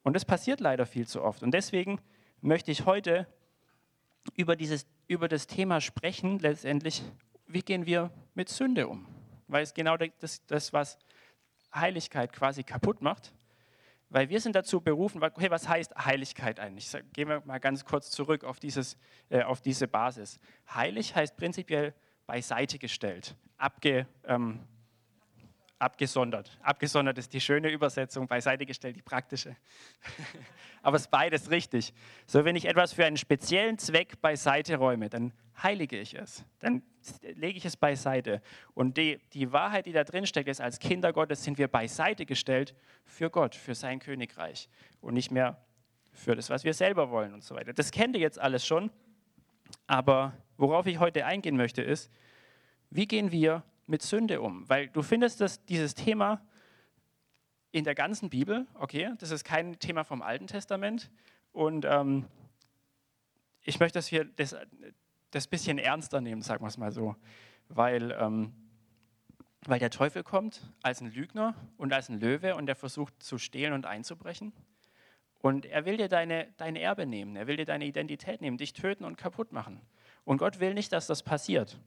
Und 0.01 0.15
das 0.15 0.25
passiert 0.25 0.59
leider 0.59 0.85
viel 0.85 1.07
zu 1.07 1.23
oft. 1.23 1.43
Und 1.43 1.51
deswegen 1.51 1.99
möchte 2.41 2.71
ich 2.71 2.85
heute 2.85 3.27
über, 4.35 4.55
dieses, 4.55 4.85
über 5.07 5.27
das 5.27 5.47
Thema 5.47 5.81
sprechen, 5.81 6.39
letztendlich, 6.39 7.03
wie 7.47 7.61
gehen 7.61 7.85
wir 7.85 8.11
mit 8.33 8.49
Sünde 8.49 8.87
um? 8.87 9.07
Weil 9.47 9.63
es 9.63 9.73
genau 9.73 9.97
das, 9.97 10.45
das 10.45 10.73
was 10.73 10.97
Heiligkeit 11.73 12.33
quasi 12.33 12.63
kaputt 12.63 13.01
macht. 13.01 13.33
Weil 14.09 14.29
wir 14.29 14.39
sind 14.39 14.55
dazu 14.55 14.79
berufen, 14.79 15.23
okay, 15.23 15.49
was 15.49 15.67
heißt 15.67 15.95
Heiligkeit 15.95 16.59
eigentlich? 16.59 16.91
Gehen 17.13 17.29
wir 17.29 17.41
mal 17.45 17.59
ganz 17.59 17.83
kurz 17.83 18.11
zurück 18.11 18.43
auf, 18.43 18.59
dieses, 18.59 18.95
äh, 19.29 19.41
auf 19.41 19.61
diese 19.61 19.87
Basis. 19.87 20.39
Heilig 20.71 21.15
heißt 21.15 21.35
prinzipiell 21.35 21.95
beiseite 22.27 22.77
gestellt, 22.77 23.35
abge, 23.57 24.07
ähm, 24.25 24.59
abgesondert. 25.79 26.57
Abgesondert 26.61 27.17
ist 27.17 27.33
die 27.33 27.41
schöne 27.41 27.69
Übersetzung, 27.69 28.27
beiseite 28.27 28.65
gestellt 28.65 28.95
die 28.95 29.01
praktische. 29.01 29.55
Aber 30.81 30.95
es 30.95 31.03
ist 31.03 31.11
beides 31.11 31.49
richtig. 31.49 31.93
So, 32.25 32.45
wenn 32.45 32.55
ich 32.55 32.65
etwas 32.65 32.93
für 32.93 33.05
einen 33.05 33.17
speziellen 33.17 33.77
Zweck 33.77 34.21
beiseite 34.21 34.77
räume, 34.77 35.09
dann 35.09 35.33
heilige 35.61 35.99
ich 35.99 36.15
es. 36.15 36.45
Dann 36.59 36.83
lege 37.21 37.57
ich 37.57 37.65
es 37.65 37.77
beiseite. 37.77 38.41
Und 38.73 38.97
die, 38.97 39.19
die 39.33 39.51
Wahrheit, 39.51 39.85
die 39.85 39.91
da 39.91 40.03
drin 40.03 40.25
steckt, 40.25 40.49
ist, 40.49 40.61
als 40.61 40.79
Kinder 40.79 41.13
Gottes 41.13 41.43
sind 41.43 41.57
wir 41.57 41.67
beiseite 41.67 42.25
gestellt 42.25 42.75
für 43.05 43.29
Gott, 43.29 43.55
für 43.55 43.75
sein 43.75 43.99
Königreich 43.99 44.69
und 45.01 45.13
nicht 45.13 45.31
mehr 45.31 45.63
für 46.11 46.35
das, 46.35 46.49
was 46.49 46.63
wir 46.63 46.73
selber 46.73 47.09
wollen 47.09 47.33
und 47.33 47.43
so 47.43 47.55
weiter. 47.55 47.73
Das 47.73 47.91
kennt 47.91 48.15
ihr 48.15 48.21
jetzt 48.21 48.39
alles 48.39 48.65
schon. 48.65 48.91
Aber 49.87 50.33
worauf 50.57 50.85
ich 50.85 50.99
heute 50.99 51.25
eingehen 51.25 51.57
möchte, 51.57 51.81
ist, 51.81 52.11
wie 52.89 53.07
gehen 53.07 53.31
wir 53.31 53.63
mit 53.85 54.01
Sünde 54.01 54.41
um? 54.41 54.67
Weil 54.69 54.87
du 54.89 55.01
findest 55.01 55.41
das, 55.41 55.63
dieses 55.65 55.95
Thema 55.95 56.41
in 57.71 57.83
der 57.83 57.95
ganzen 57.95 58.29
Bibel, 58.29 58.67
okay, 58.75 59.11
das 59.17 59.31
ist 59.31 59.43
kein 59.43 59.79
Thema 59.79 60.03
vom 60.03 60.21
Alten 60.21 60.47
Testament. 60.47 61.09
Und 61.51 61.85
ähm, 61.85 62.27
ich 63.63 63.79
möchte, 63.79 63.97
dass 63.97 64.11
wir 64.11 64.25
das, 64.25 64.55
das 65.31 65.47
bisschen 65.47 65.79
ernster 65.79 66.21
nehmen, 66.21 66.41
sagen 66.41 66.63
wir 66.63 66.67
es 66.67 66.77
mal 66.77 66.91
so. 66.91 67.15
Weil, 67.69 68.11
ähm, 68.19 68.53
weil 69.65 69.79
der 69.79 69.89
Teufel 69.89 70.23
kommt 70.23 70.61
als 70.83 71.01
ein 71.01 71.11
Lügner 71.11 71.55
und 71.77 71.93
als 71.93 72.09
ein 72.09 72.19
Löwe 72.19 72.55
und 72.55 72.69
er 72.69 72.75
versucht 72.75 73.23
zu 73.23 73.37
stehlen 73.37 73.73
und 73.73 73.85
einzubrechen. 73.85 74.53
Und 75.39 75.65
er 75.65 75.85
will 75.85 75.97
dir 75.97 76.07
deine, 76.07 76.53
dein 76.57 76.75
Erbe 76.75 77.05
nehmen, 77.05 77.35
er 77.35 77.47
will 77.47 77.57
dir 77.57 77.65
deine 77.65 77.85
Identität 77.85 78.39
nehmen, 78.39 78.57
dich 78.57 78.73
töten 78.73 79.03
und 79.03 79.17
kaputt 79.17 79.51
machen. 79.51 79.81
Und 80.25 80.37
Gott 80.37 80.59
will 80.59 80.73
nicht, 80.73 80.93
dass 80.93 81.07
das 81.07 81.23
passiert. 81.23 81.79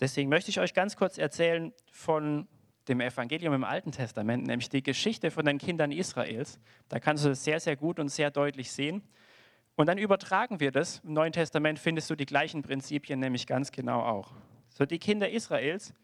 Deswegen 0.00 0.28
möchte 0.28 0.50
ich 0.50 0.60
euch 0.60 0.74
ganz 0.74 0.96
kurz 0.96 1.18
erzählen 1.18 1.72
von 1.90 2.46
dem 2.88 3.00
Evangelium 3.00 3.54
im 3.54 3.64
Alten 3.64 3.92
Testament, 3.92 4.46
nämlich 4.46 4.68
die 4.68 4.82
Geschichte 4.82 5.30
von 5.30 5.44
den 5.44 5.58
Kindern 5.58 5.90
Israels. 5.90 6.60
Da 6.88 7.00
kannst 7.00 7.24
du 7.24 7.30
das 7.30 7.42
sehr, 7.42 7.58
sehr 7.60 7.76
gut 7.76 7.98
und 7.98 8.08
sehr 8.08 8.30
deutlich 8.30 8.70
sehen. 8.70 9.02
Und 9.74 9.86
dann 9.86 9.98
übertragen 9.98 10.60
wir 10.60 10.70
das. 10.70 11.00
Im 11.04 11.12
Neuen 11.12 11.32
Testament 11.32 11.78
findest 11.78 12.08
du 12.10 12.14
die 12.14 12.26
gleichen 12.26 12.62
Prinzipien 12.62 13.18
nämlich 13.18 13.46
ganz 13.46 13.72
genau 13.72 14.00
auch. 14.00 14.32
So, 14.70 14.86
die 14.86 14.98
Kinder 14.98 15.28
Israels 15.30 15.94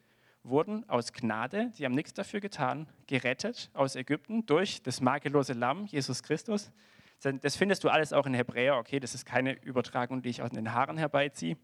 wurden 0.43 0.89
aus 0.89 1.13
Gnade, 1.13 1.71
sie 1.73 1.85
haben 1.85 1.95
nichts 1.95 2.15
dafür 2.15 2.41
getan, 2.41 2.89
gerettet 3.07 3.71
aus 3.75 3.95
Ägypten 3.95 4.45
durch 4.47 4.83
das 4.83 5.01
makellose 5.01 5.53
Lamm, 5.53 5.87
Jesus 5.87 6.23
Christus. 6.23 6.73
Das 7.21 7.55
findest 7.55 7.85
du 7.85 7.89
alles 7.89 8.13
auch 8.13 8.27
in 8.27 8.35
Hebräer, 8.35 8.77
okay, 8.77 8.99
das 8.99 9.15
ist 9.15 9.25
keine 9.25 9.53
Übertragung, 9.63 10.23
die 10.23 10.31
ich 10.31 10.43
aus 10.43 10.51
den 10.51 10.73
Haaren 10.73 10.99
herbeiziehe. 10.99 11.57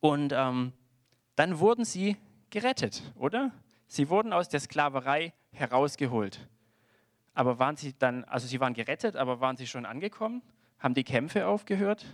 Und 0.00 0.32
ähm, 0.34 0.72
dann 1.36 1.58
wurden 1.58 1.84
sie 1.84 2.16
gerettet, 2.50 3.02
oder? 3.16 3.52
Sie 3.86 4.08
wurden 4.08 4.32
aus 4.32 4.48
der 4.48 4.60
Sklaverei 4.60 5.32
herausgeholt. 5.52 6.48
Aber 7.34 7.58
waren 7.58 7.76
sie 7.76 7.92
dann, 7.98 8.24
also 8.24 8.46
sie 8.46 8.60
waren 8.60 8.74
gerettet, 8.74 9.16
aber 9.16 9.40
waren 9.40 9.56
sie 9.56 9.66
schon 9.66 9.86
angekommen? 9.86 10.42
Haben 10.78 10.94
die 10.94 11.04
Kämpfe 11.04 11.46
aufgehört? 11.46 12.06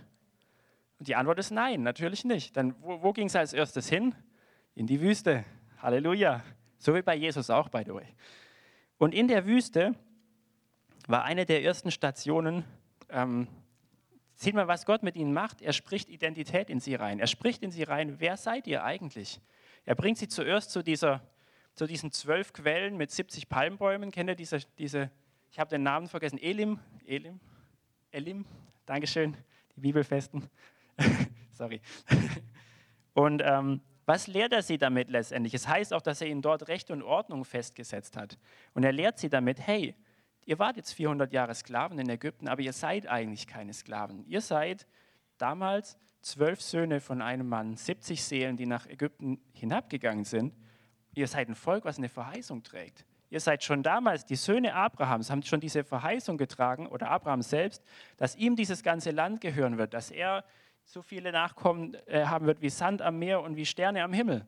Und 0.99 1.07
die 1.07 1.15
Antwort 1.15 1.39
ist 1.39 1.51
nein, 1.51 1.83
natürlich 1.83 2.25
nicht. 2.25 2.57
Dann, 2.57 2.75
wo, 2.81 3.01
wo 3.03 3.13
ging 3.13 3.27
es 3.27 3.35
als 3.35 3.53
erstes 3.53 3.87
hin? 3.87 4.15
In 4.75 4.87
die 4.87 5.01
Wüste. 5.01 5.43
Halleluja. 5.79 6.43
So 6.77 6.95
wie 6.95 7.01
bei 7.01 7.15
Jesus 7.15 7.49
auch, 7.49 7.69
by 7.69 7.83
the 7.85 7.93
way. 7.93 8.07
Und 8.97 9.13
in 9.13 9.27
der 9.27 9.45
Wüste 9.45 9.95
war 11.07 11.23
eine 11.23 11.45
der 11.45 11.63
ersten 11.63 11.91
Stationen 11.91 12.63
ähm, 13.09 13.47
Seht 14.41 14.55
mal, 14.55 14.67
was 14.67 14.87
Gott 14.87 15.03
mit 15.03 15.15
ihnen 15.15 15.33
macht. 15.33 15.61
Er 15.61 15.71
spricht 15.71 16.09
Identität 16.09 16.71
in 16.71 16.79
sie 16.79 16.95
rein. 16.95 17.19
Er 17.19 17.27
spricht 17.27 17.61
in 17.61 17.69
sie 17.69 17.83
rein, 17.83 18.19
wer 18.19 18.37
seid 18.37 18.65
ihr 18.65 18.83
eigentlich? 18.83 19.39
Er 19.85 19.93
bringt 19.93 20.17
sie 20.17 20.27
zuerst 20.27 20.71
zu, 20.71 20.81
dieser, 20.81 21.21
zu 21.75 21.85
diesen 21.85 22.11
zwölf 22.11 22.51
Quellen 22.51 22.97
mit 22.97 23.11
70 23.11 23.49
Palmbäumen. 23.49 24.09
Kennt 24.09 24.31
ihr 24.31 24.35
diese, 24.35 24.61
diese 24.79 25.11
ich 25.51 25.59
habe 25.59 25.69
den 25.69 25.83
Namen 25.83 26.07
vergessen, 26.07 26.39
Elim, 26.39 26.79
Elim, 27.05 27.39
Elim, 28.09 28.45
Dankeschön, 28.87 29.37
die 29.75 29.81
Bibelfesten. 29.81 30.49
Sorry. 31.53 31.79
Und 33.13 33.43
ähm, 33.45 33.81
was 34.07 34.25
lehrt 34.25 34.53
er 34.53 34.63
sie 34.63 34.79
damit 34.79 35.11
letztendlich? 35.11 35.53
Es 35.53 35.67
heißt 35.67 35.93
auch, 35.93 36.01
dass 36.01 36.19
er 36.19 36.25
ihnen 36.25 36.41
dort 36.41 36.67
Recht 36.67 36.89
und 36.89 37.03
Ordnung 37.03 37.45
festgesetzt 37.45 38.17
hat. 38.17 38.39
Und 38.73 38.85
er 38.85 38.91
lehrt 38.91 39.19
sie 39.19 39.29
damit, 39.29 39.59
hey, 39.59 39.93
ihr 40.45 40.59
wart 40.59 40.77
jetzt 40.77 40.93
400 40.93 41.31
Jahre 41.33 41.55
Sklaven 41.55 41.99
in 41.99 42.09
Ägypten, 42.09 42.47
aber 42.47 42.61
ihr 42.61 42.73
seid 42.73 43.07
eigentlich 43.07 43.47
keine 43.47 43.73
Sklaven. 43.73 44.25
Ihr 44.25 44.41
seid 44.41 44.87
damals 45.37 45.97
zwölf 46.21 46.61
Söhne 46.61 46.99
von 46.99 47.21
einem 47.21 47.47
Mann, 47.47 47.75
70 47.75 48.23
Seelen, 48.23 48.57
die 48.57 48.65
nach 48.65 48.85
Ägypten 48.87 49.41
hinabgegangen 49.53 50.25
sind. 50.25 50.53
Ihr 51.13 51.27
seid 51.27 51.49
ein 51.49 51.55
Volk, 51.55 51.85
was 51.85 51.97
eine 51.97 52.09
Verheißung 52.09 52.63
trägt. 52.63 53.05
Ihr 53.29 53.39
seid 53.39 53.63
schon 53.63 53.81
damals, 53.81 54.25
die 54.25 54.35
Söhne 54.35 54.75
Abrahams 54.75 55.29
haben 55.29 55.41
schon 55.43 55.61
diese 55.61 55.83
Verheißung 55.83 56.37
getragen, 56.37 56.87
oder 56.87 57.09
Abraham 57.09 57.41
selbst, 57.41 57.83
dass 58.17 58.35
ihm 58.35 58.55
dieses 58.55 58.83
ganze 58.83 59.11
Land 59.11 59.41
gehören 59.41 59.77
wird, 59.77 59.93
dass 59.93 60.11
er 60.11 60.43
so 60.83 61.01
viele 61.01 61.31
Nachkommen 61.31 61.95
äh, 62.07 62.25
haben 62.25 62.45
wird 62.45 62.61
wie 62.61 62.69
Sand 62.69 63.01
am 63.01 63.19
Meer 63.19 63.41
und 63.41 63.55
wie 63.55 63.65
Sterne 63.65 64.03
am 64.03 64.13
Himmel. 64.13 64.45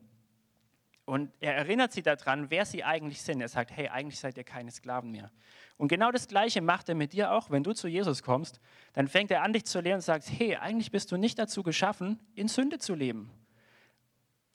Und 1.06 1.30
er 1.40 1.54
erinnert 1.54 1.92
sie 1.92 2.02
daran, 2.02 2.50
wer 2.50 2.64
sie 2.64 2.82
eigentlich 2.82 3.20
sind. 3.20 3.40
Er 3.40 3.48
sagt, 3.48 3.70
hey, 3.70 3.88
eigentlich 3.88 4.18
seid 4.18 4.38
ihr 4.38 4.44
keine 4.44 4.70
Sklaven 4.70 5.10
mehr. 5.10 5.30
Und 5.76 5.88
genau 5.88 6.10
das 6.10 6.28
Gleiche 6.28 6.62
macht 6.62 6.88
er 6.88 6.94
mit 6.94 7.12
dir 7.12 7.32
auch, 7.32 7.50
wenn 7.50 7.62
du 7.62 7.74
zu 7.74 7.88
Jesus 7.88 8.22
kommst. 8.22 8.58
Dann 8.94 9.06
fängt 9.06 9.30
er 9.30 9.42
an, 9.42 9.52
dich 9.52 9.66
zu 9.66 9.80
lehren 9.80 9.96
und 9.96 10.02
sagt, 10.02 10.30
hey, 10.30 10.56
eigentlich 10.56 10.90
bist 10.90 11.12
du 11.12 11.18
nicht 11.18 11.38
dazu 11.38 11.62
geschaffen, 11.62 12.18
in 12.34 12.48
Sünde 12.48 12.78
zu 12.78 12.94
leben. 12.94 13.30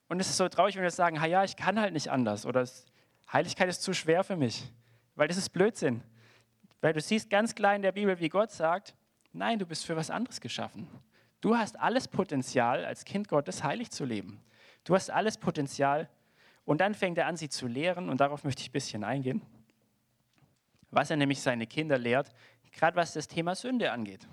Und 0.08 0.20
es 0.20 0.30
ist 0.30 0.38
so 0.38 0.50
traurig, 0.50 0.76
wenn 0.76 0.82
wir 0.82 0.90
sagen, 0.90 1.24
ja, 1.24 1.44
ich 1.44 1.56
kann 1.56 1.80
halt 1.80 1.94
nicht 1.94 2.10
anders. 2.10 2.48
Oder 2.48 2.68
Heiligkeit 3.32 3.70
ist 3.70 3.84
zu 3.84 3.94
schwer 3.94 4.24
für 4.24 4.36
mich. 4.36 4.64
Weil 5.16 5.28
das 5.28 5.38
ist 5.38 5.50
Blödsinn. 5.50 6.02
Weil 6.82 6.94
du 6.94 7.02
siehst 7.02 7.30
ganz 7.30 7.54
klar 7.54 7.76
in 7.76 7.84
der 7.84 7.92
Bibel, 7.92 8.20
wie 8.20 8.30
Gott 8.30 8.52
sagt, 8.52 8.96
nein, 9.34 9.60
du 9.60 9.68
bist 9.68 9.86
für 9.86 9.96
was 9.96 10.10
anderes 10.10 10.42
geschaffen. 10.42 10.88
Du 11.42 11.56
hast 11.56 11.80
alles 11.80 12.08
Potenzial, 12.08 12.86
als 12.86 13.06
Kind 13.06 13.28
Gottes 13.28 13.64
heilig 13.64 13.92
zu 13.92 14.04
leben. 14.04 14.42
Du 14.84 14.96
hast 14.96 15.12
alles 15.12 15.38
Potenzial. 15.38 16.10
Und 16.70 16.82
dann 16.82 16.94
fängt 16.94 17.18
er 17.18 17.26
an, 17.26 17.36
sie 17.36 17.50
zu 17.50 17.68
lehren. 17.68 18.10
Und 18.10 18.22
darauf 18.22 18.44
möchte 18.44 18.62
ich 18.62 18.70
ein 18.70 18.74
bisschen 18.74 19.04
eingehen 19.04 19.42
was 20.92 21.10
er 21.10 21.18
nämlich 21.18 21.42
seine 21.42 21.68
Kinder 21.68 21.98
lehrt, 21.98 22.32
gerade 22.72 22.96
was 22.96 23.14
das 23.14 23.28
Thema 23.28 23.56
Sünde 23.56 23.92
angeht. 23.92 24.28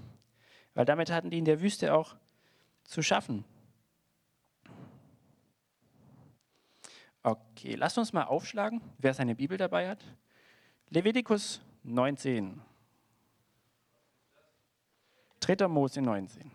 Weil 0.74 0.84
damit 0.84 1.10
hatten 1.10 1.30
die 1.30 1.38
in 1.38 1.44
der 1.44 1.60
Wüste 1.60 1.94
auch 1.94 2.16
zu 2.84 3.02
schaffen. 3.02 3.44
Okay, 7.22 7.74
lasst 7.74 7.98
uns 7.98 8.12
mal 8.12 8.24
aufschlagen, 8.24 8.80
wer 8.98 9.12
seine 9.12 9.34
Bibel 9.34 9.58
dabei 9.58 9.88
hat. 9.88 10.04
Levitikus 10.90 11.60
19. 11.82 12.60
3. 15.40 15.68
Mose 15.68 16.00
19. 16.00 16.50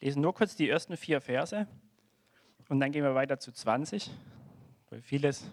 lesen 0.00 0.22
nur 0.22 0.34
kurz 0.34 0.56
die 0.56 0.68
ersten 0.68 0.96
vier 0.96 1.20
Verse 1.20 1.66
und 2.68 2.80
dann 2.80 2.92
gehen 2.92 3.04
wir 3.04 3.14
weiter 3.14 3.38
zu 3.38 3.52
20, 3.52 4.10
weil 4.90 5.00
vieles, 5.00 5.50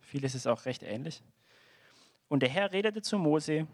vieles 0.00 0.34
ist 0.34 0.46
auch 0.46 0.64
recht 0.64 0.82
ähnlich. 0.82 1.22
Und 2.28 2.42
der 2.42 2.48
Herr 2.48 2.72
redete 2.72 3.02
zu 3.02 3.18
Mose, 3.18 3.66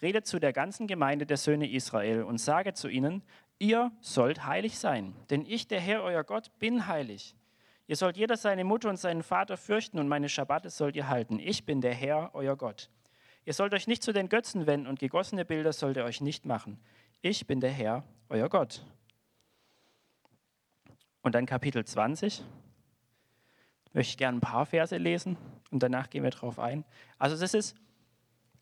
redet 0.00 0.26
zu 0.26 0.38
der 0.38 0.52
ganzen 0.52 0.86
Gemeinde 0.86 1.26
der 1.26 1.36
Söhne 1.36 1.70
Israel 1.70 2.22
und 2.22 2.38
sage 2.38 2.74
zu 2.74 2.88
ihnen, 2.88 3.22
ihr 3.58 3.92
sollt 4.00 4.46
heilig 4.46 4.78
sein, 4.78 5.14
denn 5.30 5.46
ich, 5.46 5.68
der 5.68 5.80
Herr, 5.80 6.02
euer 6.02 6.24
Gott, 6.24 6.50
bin 6.58 6.86
heilig. 6.86 7.34
Ihr 7.86 7.96
sollt 7.96 8.16
jeder 8.16 8.36
seine 8.36 8.64
Mutter 8.64 8.88
und 8.88 8.96
seinen 8.96 9.22
Vater 9.22 9.56
fürchten 9.56 9.98
und 9.98 10.08
meine 10.08 10.28
Schabbate 10.28 10.70
sollt 10.70 10.96
ihr 10.96 11.08
halten. 11.08 11.38
Ich 11.38 11.64
bin 11.64 11.80
der 11.80 11.94
Herr, 11.94 12.30
euer 12.32 12.56
Gott. 12.56 12.90
Ihr 13.44 13.52
sollt 13.52 13.74
euch 13.74 13.86
nicht 13.86 14.02
zu 14.02 14.12
den 14.12 14.28
Götzen 14.28 14.66
wenden 14.66 14.86
und 14.86 15.00
gegossene 15.00 15.44
Bilder 15.44 15.72
sollt 15.72 15.96
ihr 15.96 16.04
euch 16.04 16.20
nicht 16.20 16.46
machen. 16.46 16.78
Ich 17.22 17.46
bin 17.46 17.60
der 17.60 17.72
Herr, 17.72 18.04
euer 18.28 18.48
Gott. 18.48 18.84
Und 21.22 21.34
dann 21.34 21.46
Kapitel 21.46 21.84
20. 21.84 22.42
Möchte 23.92 24.10
ich 24.10 24.16
gerne 24.16 24.38
ein 24.38 24.40
paar 24.40 24.66
Verse 24.66 24.96
lesen 24.96 25.36
und 25.70 25.82
danach 25.82 26.10
gehen 26.10 26.24
wir 26.24 26.30
darauf 26.30 26.58
ein. 26.58 26.84
Also 27.18 27.38
das 27.38 27.54
ist, 27.54 27.76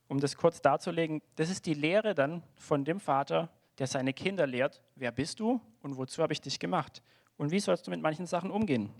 um 0.09 0.21
das 0.21 0.37
kurz 0.37 0.61
darzulegen, 0.61 1.23
das 1.37 1.51
ist 1.51 1.67
die 1.67 1.75
Lehre 1.75 2.15
dann 2.15 2.43
von 2.57 2.85
dem 2.85 3.01
Vater, 3.01 3.49
der 3.79 3.87
seine 3.87 4.13
Kinder 4.13 4.47
lehrt, 4.47 4.83
wer 4.97 5.13
bist 5.13 5.41
du 5.41 5.61
und 5.83 5.97
wozu 5.97 6.23
habe 6.23 6.33
ich 6.33 6.41
dich 6.41 6.59
gemacht 6.59 7.03
und 7.37 7.51
wie 7.51 7.61
sollst 7.61 7.87
du 7.87 7.91
mit 7.91 8.03
manchen 8.03 8.27
Sachen 8.27 8.51
umgehen. 8.51 8.91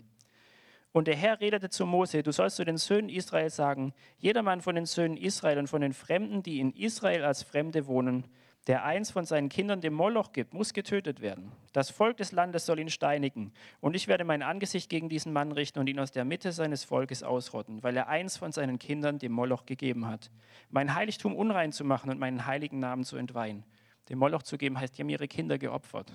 Und 0.93 1.07
der 1.07 1.15
Herr 1.15 1.39
redete 1.39 1.69
zu 1.69 1.85
Mose, 1.85 2.23
du 2.23 2.31
sollst 2.31 2.55
zu 2.55 2.65
den 2.65 2.77
Söhnen 2.77 3.09
Israel 3.09 3.49
sagen, 3.49 3.93
jedermann 4.17 4.61
von 4.61 4.75
den 4.75 4.85
Söhnen 4.85 5.17
Israel 5.17 5.59
und 5.59 5.67
von 5.67 5.81
den 5.81 5.93
Fremden, 5.93 6.43
die 6.43 6.59
in 6.59 6.73
Israel 6.73 7.23
als 7.23 7.43
Fremde 7.43 7.87
wohnen, 7.87 8.25
der 8.67 8.83
eins 8.85 9.09
von 9.09 9.25
seinen 9.25 9.49
Kindern 9.49 9.81
dem 9.81 9.93
Moloch 9.93 10.33
gibt, 10.33 10.53
muss 10.53 10.73
getötet 10.73 11.19
werden. 11.19 11.51
Das 11.73 11.89
Volk 11.89 12.17
des 12.17 12.31
Landes 12.31 12.65
soll 12.65 12.79
ihn 12.79 12.91
steinigen. 12.91 13.53
Und 13.79 13.95
ich 13.95 14.07
werde 14.07 14.23
mein 14.23 14.43
Angesicht 14.43 14.89
gegen 14.89 15.09
diesen 15.09 15.33
Mann 15.33 15.51
richten 15.51 15.79
und 15.79 15.87
ihn 15.87 15.99
aus 15.99 16.11
der 16.11 16.25
Mitte 16.25 16.51
seines 16.51 16.83
Volkes 16.83 17.23
ausrotten, 17.23 17.81
weil 17.81 17.97
er 17.97 18.07
eins 18.07 18.37
von 18.37 18.51
seinen 18.51 18.77
Kindern 18.77 19.17
dem 19.17 19.31
Moloch 19.31 19.65
gegeben 19.65 20.07
hat. 20.07 20.29
Mein 20.69 20.93
Heiligtum 20.93 21.35
unrein 21.35 21.71
zu 21.71 21.83
machen 21.83 22.11
und 22.11 22.19
meinen 22.19 22.45
heiligen 22.45 22.79
Namen 22.79 23.03
zu 23.03 23.17
entweihen. 23.17 23.65
Dem 24.09 24.19
Moloch 24.19 24.43
zu 24.43 24.57
geben 24.57 24.79
heißt, 24.79 24.97
die 24.97 25.01
haben 25.01 25.09
ihre 25.09 25.27
Kinder 25.27 25.57
geopfert. 25.57 26.11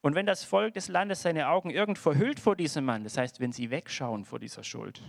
Und 0.00 0.14
wenn 0.14 0.26
das 0.26 0.42
Volk 0.42 0.74
des 0.74 0.88
Landes 0.88 1.22
seine 1.22 1.48
Augen 1.48 1.70
irgend 1.70 1.98
verhüllt 1.98 2.40
vor 2.40 2.56
diesem 2.56 2.84
Mann, 2.84 3.04
das 3.04 3.18
heißt, 3.18 3.40
wenn 3.40 3.52
sie 3.52 3.70
wegschauen 3.70 4.24
vor 4.24 4.38
dieser 4.38 4.64
Schuld, 4.64 5.02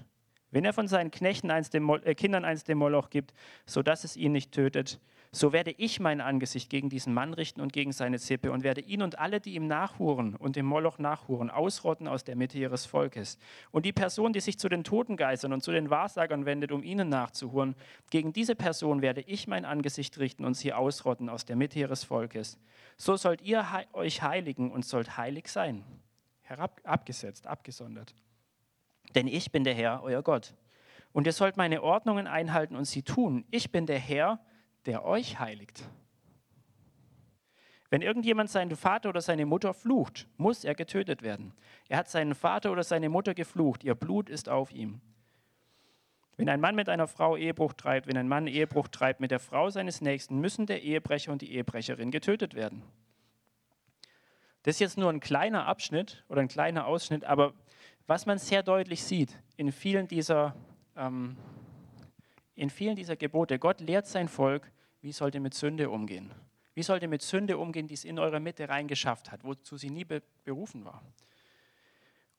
wenn 0.52 0.66
er 0.66 0.74
von 0.74 0.88
seinen 0.88 1.10
Knechten 1.10 1.50
eins 1.50 1.72
dem, 1.72 1.90
äh, 1.90 2.14
Kindern 2.14 2.46
eins 2.46 2.64
dem 2.64 2.78
Moloch 2.78 3.10
gibt, 3.10 3.34
sodass 3.66 4.04
es 4.04 4.16
ihn 4.16 4.34
nicht 4.34 4.52
tötet, 4.52 5.00
so 5.36 5.52
werde 5.52 5.72
ich 5.72 6.00
mein 6.00 6.22
Angesicht 6.22 6.70
gegen 6.70 6.90
diesen 6.90 7.12
Mann 7.12 7.34
richten 7.34 7.60
und 7.60 7.74
gegen 7.74 7.92
seine 7.92 8.20
Zippe 8.20 8.52
und 8.52 8.64
werde 8.64 8.82
ihn 8.82 9.02
und 9.02 9.18
alle, 9.18 9.42
die 9.42 9.56
ihm 9.56 9.66
nachhuren 9.66 10.36
und 10.36 10.56
dem 10.56 10.68
Moloch 10.68 11.00
nachhuren, 11.00 11.50
ausrotten 11.50 12.08
aus 12.08 12.24
der 12.24 12.36
Mitte 12.36 12.60
ihres 12.60 12.86
Volkes. 12.86 13.40
Und 13.72 13.88
die 13.88 13.94
Person, 13.94 14.32
die 14.32 14.42
sich 14.42 14.60
zu 14.60 14.70
den 14.70 14.84
Totengeistern 14.84 15.52
und 15.52 15.64
zu 15.64 15.72
den 15.72 15.90
Wahrsagern 15.90 16.46
wendet, 16.46 16.72
um 16.72 16.84
ihnen 16.84 17.10
nachzuhuren, 17.10 17.74
gegen 18.12 18.32
diese 18.32 18.56
Person 18.56 19.02
werde 19.02 19.22
ich 19.22 19.48
mein 19.48 19.66
Angesicht 19.66 20.20
richten 20.20 20.46
und 20.46 20.54
sie 20.54 20.72
ausrotten 20.72 21.30
aus 21.30 21.46
der 21.46 21.56
Mitte 21.56 21.80
ihres 21.80 22.04
Volkes. 22.04 22.60
So 22.96 23.16
sollt 23.16 23.42
ihr 23.42 23.66
euch 23.94 24.22
heiligen 24.22 24.72
und 24.72 24.86
sollt 24.86 25.18
heilig 25.18 25.48
sein. 25.48 25.84
Herab, 26.44 26.80
abgesetzt, 26.84 27.48
abgesondert. 27.48 28.14
Denn 29.16 29.26
ich 29.28 29.52
bin 29.52 29.64
der 29.64 29.74
Herr, 29.74 30.04
euer 30.04 30.22
Gott. 30.22 30.54
Und 31.12 31.26
ihr 31.26 31.34
sollt 31.34 31.58
meine 31.58 31.82
Ordnungen 31.82 32.28
einhalten 32.28 32.76
und 32.76 32.86
sie 32.86 33.02
tun. 33.02 33.46
Ich 33.50 33.72
bin 33.72 33.88
der 33.88 33.98
Herr, 33.98 34.40
der 34.86 35.06
euch 35.06 35.40
heiligt. 35.40 35.84
Wenn 37.90 38.02
irgendjemand 38.02 38.50
seinen 38.50 38.76
Vater 38.76 39.10
oder 39.10 39.22
seine 39.22 39.46
Mutter 39.46 39.74
flucht, 39.74 40.28
muss 40.38 40.64
er 40.64 40.74
getötet 40.74 41.22
werden. 41.22 41.54
Er 41.90 42.00
hat 42.00 42.10
seinen 42.10 42.34
Vater 42.34 42.72
oder 42.72 42.84
seine 42.84 43.08
Mutter 43.08 43.36
geflucht, 43.36 43.84
ihr 43.84 43.94
Blut 43.94 44.30
ist 44.30 44.50
auf 44.50 44.72
ihm. 44.72 45.00
Wenn 46.36 46.50
ein 46.50 46.60
Mann 46.60 46.76
mit 46.76 46.90
einer 46.90 47.08
Frau 47.08 47.38
Ehebruch 47.38 47.74
treibt, 47.74 48.08
wenn 48.08 48.18
ein 48.18 48.28
Mann 48.28 48.48
Ehebruch 48.48 48.88
treibt 48.88 49.20
mit 49.20 49.30
der 49.30 49.40
Frau 49.40 49.70
seines 49.70 50.02
Nächsten, 50.02 50.40
müssen 50.40 50.66
der 50.66 50.82
Ehebrecher 50.82 51.32
und 51.32 51.44
die 51.44 51.54
Ehebrecherin 51.54 52.10
getötet 52.10 52.56
werden. 52.56 52.82
Das 54.64 54.76
ist 54.76 54.80
jetzt 54.80 54.98
nur 54.98 55.12
ein 55.12 55.20
kleiner 55.20 55.68
Abschnitt 55.68 56.24
oder 56.30 56.42
ein 56.42 56.48
kleiner 56.48 56.88
Ausschnitt, 56.88 57.26
aber 57.26 57.54
was 58.08 58.26
man 58.26 58.40
sehr 58.40 58.64
deutlich 58.64 59.04
sieht 59.04 59.38
in 59.56 59.72
vielen 59.72 60.08
dieser 60.08 60.56
ähm, 60.98 61.38
in 62.56 62.70
vielen 62.70 62.96
dieser 62.96 63.16
Gebote, 63.16 63.60
Gott 63.60 63.82
lehrt 63.82 64.08
sein 64.08 64.28
Volk, 64.28 64.72
wie 65.02 65.12
sollt 65.12 65.36
ihr 65.36 65.42
mit 65.42 65.54
Sünde 65.54 65.90
umgehen. 65.90 66.32
Wie 66.76 66.84
sollt 66.84 67.02
ihr 67.02 67.08
mit 67.08 67.22
Sünde 67.22 67.58
umgehen, 67.58 67.88
die 67.88 67.94
es 67.94 68.06
in 68.06 68.20
eure 68.20 68.40
Mitte 68.40 68.70
reingeschafft 68.70 69.32
hat, 69.32 69.44
wozu 69.44 69.78
sie 69.78 69.90
nie 69.90 70.06
berufen 70.44 70.86
war. 70.86 71.04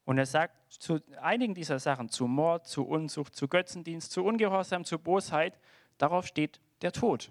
Und 0.04 0.18
er 0.18 0.26
sagt 0.26 0.54
zu 0.72 1.00
einigen 1.20 1.54
dieser 1.54 1.78
Sachen, 1.78 2.08
zu 2.08 2.26
Mord, 2.26 2.66
zu 2.66 2.84
Unzucht, 2.84 3.34
zu 3.34 3.48
Götzendienst, 3.48 4.12
zu 4.12 4.24
Ungehorsam, 4.24 4.84
zu 4.84 4.98
Bosheit, 4.98 5.58
darauf 5.98 6.26
steht 6.26 6.60
der 6.82 6.92
Tod. 6.92 7.30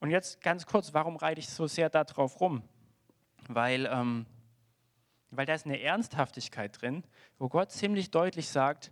Und 0.00 0.10
jetzt 0.10 0.40
ganz 0.40 0.66
kurz, 0.66 0.94
warum 0.94 1.16
reite 1.16 1.38
ich 1.38 1.48
so 1.48 1.66
sehr 1.66 1.88
darauf 1.88 2.40
rum? 2.40 2.62
Weil, 3.48 3.86
ähm, 3.86 4.26
weil 5.30 5.46
da 5.46 5.54
ist 5.54 5.66
eine 5.66 5.80
Ernsthaftigkeit 5.80 6.80
drin, 6.80 7.04
wo 7.38 7.48
Gott 7.48 7.70
ziemlich 7.70 8.10
deutlich 8.10 8.48
sagt, 8.48 8.90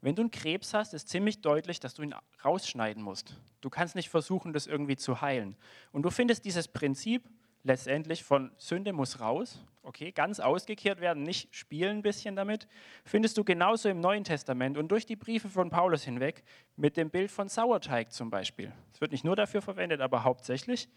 wenn 0.00 0.14
du 0.14 0.22
einen 0.22 0.30
Krebs 0.30 0.74
hast, 0.74 0.94
ist 0.94 1.08
ziemlich 1.08 1.40
deutlich, 1.40 1.80
dass 1.80 1.94
du 1.94 2.02
ihn 2.02 2.14
rausschneiden 2.44 3.02
musst. 3.02 3.36
Du 3.60 3.70
kannst 3.70 3.96
nicht 3.96 4.08
versuchen, 4.08 4.52
das 4.52 4.66
irgendwie 4.66 4.96
zu 4.96 5.20
heilen. 5.20 5.56
Und 5.92 6.02
du 6.02 6.10
findest 6.10 6.44
dieses 6.44 6.68
Prinzip 6.68 7.28
letztendlich 7.64 8.22
von 8.22 8.52
Sünde 8.56 8.92
muss 8.92 9.20
raus, 9.20 9.58
okay, 9.82 10.12
ganz 10.12 10.40
ausgekehrt 10.40 11.00
werden, 11.00 11.22
nicht 11.22 11.54
spielen 11.54 11.98
ein 11.98 12.02
bisschen 12.02 12.36
damit, 12.36 12.68
findest 13.04 13.36
du 13.36 13.44
genauso 13.44 13.88
im 13.88 14.00
Neuen 14.00 14.24
Testament 14.24 14.78
und 14.78 14.88
durch 14.88 15.06
die 15.06 15.16
Briefe 15.16 15.48
von 15.48 15.70
Paulus 15.70 16.04
hinweg 16.04 16.44
mit 16.76 16.96
dem 16.96 17.10
Bild 17.10 17.30
von 17.30 17.48
Sauerteig 17.48 18.12
zum 18.12 18.30
Beispiel. 18.30 18.72
Es 18.92 19.00
wird 19.00 19.12
nicht 19.12 19.24
nur 19.24 19.36
dafür 19.36 19.62
verwendet, 19.62 20.00
aber 20.00 20.24
hauptsächlich. 20.24 20.88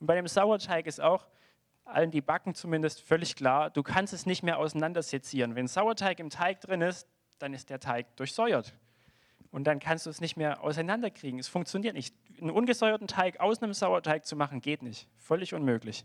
Und 0.00 0.06
bei 0.06 0.16
dem 0.16 0.26
Sauerteig 0.26 0.86
ist 0.86 1.00
auch 1.00 1.28
allen, 1.84 2.10
die 2.10 2.20
backen 2.20 2.54
zumindest, 2.54 3.00
völlig 3.00 3.34
klar, 3.34 3.70
du 3.70 3.82
kannst 3.82 4.12
es 4.12 4.26
nicht 4.26 4.42
mehr 4.42 4.58
auseinandersezieren. 4.58 5.54
Wenn 5.54 5.68
Sauerteig 5.68 6.20
im 6.20 6.30
Teig 6.30 6.60
drin 6.60 6.82
ist, 6.82 7.08
dann 7.38 7.54
ist 7.54 7.70
der 7.70 7.80
Teig 7.80 8.16
durchsäuert. 8.16 8.74
Und 9.50 9.64
dann 9.64 9.78
kannst 9.78 10.06
du 10.06 10.10
es 10.10 10.20
nicht 10.20 10.36
mehr 10.36 10.62
auseinanderkriegen. 10.62 11.38
Es 11.38 11.48
funktioniert 11.48 11.94
nicht. 11.94 12.14
Einen 12.40 12.50
ungesäuerten 12.50 13.08
Teig 13.08 13.40
aus 13.40 13.62
einem 13.62 13.72
Sauerteig 13.72 14.26
zu 14.26 14.36
machen, 14.36 14.60
geht 14.60 14.82
nicht. 14.82 15.08
Völlig 15.16 15.54
unmöglich. 15.54 16.04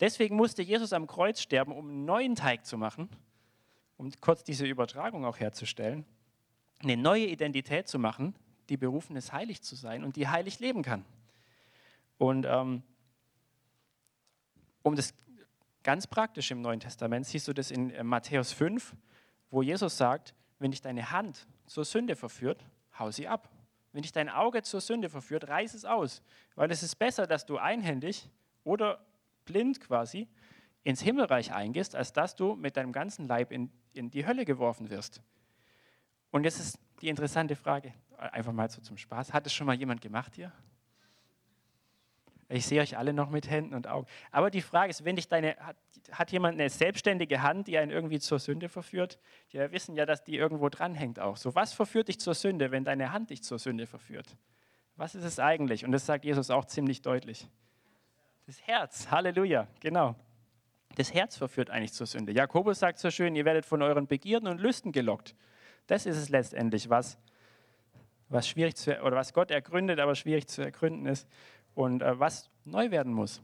Deswegen 0.00 0.36
musste 0.36 0.62
Jesus 0.62 0.92
am 0.92 1.06
Kreuz 1.06 1.40
sterben, 1.40 1.72
um 1.72 1.88
einen 1.88 2.04
neuen 2.04 2.34
Teig 2.34 2.66
zu 2.66 2.78
machen, 2.78 3.08
um 3.96 4.10
kurz 4.20 4.44
diese 4.44 4.66
Übertragung 4.66 5.24
auch 5.24 5.38
herzustellen, 5.38 6.04
eine 6.82 6.96
neue 6.96 7.26
Identität 7.26 7.88
zu 7.88 7.98
machen, 7.98 8.34
die 8.70 8.76
berufen 8.76 9.16
ist, 9.16 9.32
heilig 9.32 9.62
zu 9.62 9.74
sein 9.74 10.04
und 10.04 10.16
die 10.16 10.28
heilig 10.28 10.58
leben 10.60 10.82
kann. 10.82 11.04
Und 12.16 12.46
ähm, 12.48 12.82
um 14.82 14.96
das 14.96 15.14
ganz 15.82 16.06
praktisch 16.06 16.50
im 16.50 16.62
Neuen 16.62 16.80
Testament 16.80 17.26
siehst 17.26 17.48
du 17.48 17.52
das 17.52 17.70
in 17.70 17.90
äh, 17.90 18.02
Matthäus 18.02 18.52
5, 18.52 18.94
wo 19.50 19.62
Jesus 19.62 19.96
sagt, 19.96 20.34
wenn 20.60 20.70
dich 20.70 20.80
deine 20.80 21.10
Hand 21.10 21.48
zur 21.66 21.84
Sünde 21.84 22.14
verführt, 22.14 22.64
hau 22.98 23.10
sie 23.10 23.26
ab. 23.26 23.48
Wenn 23.92 24.02
dich 24.02 24.12
dein 24.12 24.28
Auge 24.28 24.62
zur 24.62 24.80
Sünde 24.80 25.08
verführt, 25.08 25.48
reiß 25.48 25.74
es 25.74 25.84
aus. 25.84 26.22
Weil 26.54 26.70
es 26.70 26.84
ist 26.84 26.96
besser, 26.96 27.26
dass 27.26 27.44
du 27.44 27.58
einhändig 27.58 28.30
oder 28.62 29.04
blind 29.44 29.80
quasi 29.80 30.28
ins 30.84 31.00
Himmelreich 31.00 31.52
eingehst, 31.52 31.96
als 31.96 32.12
dass 32.12 32.36
du 32.36 32.54
mit 32.54 32.76
deinem 32.76 32.92
ganzen 32.92 33.26
Leib 33.26 33.50
in, 33.50 33.70
in 33.94 34.10
die 34.10 34.26
Hölle 34.26 34.44
geworfen 34.44 34.90
wirst. 34.90 35.20
Und 36.30 36.44
jetzt 36.44 36.60
ist 36.60 36.78
die 37.00 37.08
interessante 37.08 37.56
Frage, 37.56 37.92
einfach 38.16 38.52
mal 38.52 38.70
so 38.70 38.80
zum 38.80 38.96
Spaß, 38.96 39.32
hat 39.32 39.46
es 39.46 39.52
schon 39.52 39.66
mal 39.66 39.74
jemand 39.74 40.00
gemacht 40.00 40.36
hier? 40.36 40.52
Ich 42.52 42.66
sehe 42.66 42.80
euch 42.80 42.98
alle 42.98 43.12
noch 43.12 43.30
mit 43.30 43.48
Händen 43.48 43.74
und 43.74 43.86
Augen. 43.86 44.08
Aber 44.32 44.50
die 44.50 44.60
Frage 44.60 44.90
ist, 44.90 45.04
wenn 45.04 45.14
dich 45.14 45.28
deine, 45.28 45.56
hat, 45.58 45.76
hat 46.10 46.32
jemand 46.32 46.58
eine 46.58 46.68
selbstständige 46.68 47.42
Hand, 47.42 47.68
die 47.68 47.78
einen 47.78 47.92
irgendwie 47.92 48.18
zur 48.18 48.40
Sünde 48.40 48.68
verführt? 48.68 49.20
Die 49.52 49.58
wissen 49.70 49.94
ja, 49.94 50.04
dass 50.04 50.24
die 50.24 50.36
irgendwo 50.36 50.68
dranhängt 50.68 51.20
auch. 51.20 51.36
So, 51.36 51.54
was 51.54 51.72
verführt 51.72 52.08
dich 52.08 52.18
zur 52.18 52.34
Sünde, 52.34 52.72
wenn 52.72 52.82
deine 52.82 53.12
Hand 53.12 53.30
dich 53.30 53.44
zur 53.44 53.60
Sünde 53.60 53.86
verführt? 53.86 54.36
Was 54.96 55.14
ist 55.14 55.22
es 55.22 55.38
eigentlich? 55.38 55.84
Und 55.84 55.92
das 55.92 56.06
sagt 56.06 56.24
Jesus 56.24 56.50
auch 56.50 56.64
ziemlich 56.64 57.02
deutlich. 57.02 57.48
Das 58.46 58.60
Herz, 58.66 59.08
Halleluja, 59.12 59.68
genau. 59.78 60.16
Das 60.96 61.14
Herz 61.14 61.36
verführt 61.36 61.70
eigentlich 61.70 61.92
zur 61.92 62.08
Sünde. 62.08 62.32
Jakobus 62.32 62.80
sagt 62.80 62.98
so 62.98 63.12
schön, 63.12 63.36
ihr 63.36 63.44
werdet 63.44 63.64
von 63.64 63.80
euren 63.80 64.08
Begierden 64.08 64.48
und 64.48 64.60
Lüsten 64.60 64.90
gelockt. 64.90 65.36
Das 65.86 66.04
ist 66.04 66.16
es 66.16 66.30
letztendlich, 66.30 66.90
was, 66.90 67.16
was 68.28 68.48
schwierig 68.48 68.74
zu, 68.74 69.00
oder 69.02 69.14
was 69.14 69.32
Gott 69.32 69.52
ergründet, 69.52 70.00
aber 70.00 70.16
schwierig 70.16 70.48
zu 70.48 70.62
ergründen 70.62 71.06
ist 71.06 71.28
und 71.74 72.02
äh, 72.02 72.18
was 72.18 72.50
neu 72.64 72.90
werden 72.90 73.12
muss. 73.12 73.42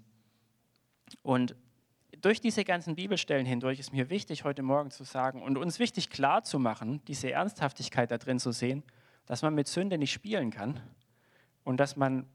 Und 1.22 1.54
durch 2.20 2.40
diese 2.40 2.64
ganzen 2.64 2.96
Bibelstellen 2.96 3.46
hindurch 3.46 3.78
ist 3.78 3.92
mir 3.92 4.10
wichtig, 4.10 4.44
heute 4.44 4.62
Morgen 4.62 4.90
zu 4.90 5.04
sagen 5.04 5.42
und 5.42 5.56
uns 5.58 5.78
wichtig 5.78 6.10
klar 6.10 6.42
zu 6.42 6.58
machen, 6.58 7.02
diese 7.06 7.30
Ernsthaftigkeit 7.30 8.10
da 8.10 8.18
drin 8.18 8.38
zu 8.38 8.52
sehen, 8.52 8.82
dass 9.26 9.42
man 9.42 9.54
mit 9.54 9.68
Sünde 9.68 9.98
nicht 9.98 10.12
spielen 10.12 10.50
kann 10.50 10.80
und 11.64 11.78
dass 11.78 11.96
man 11.96 12.26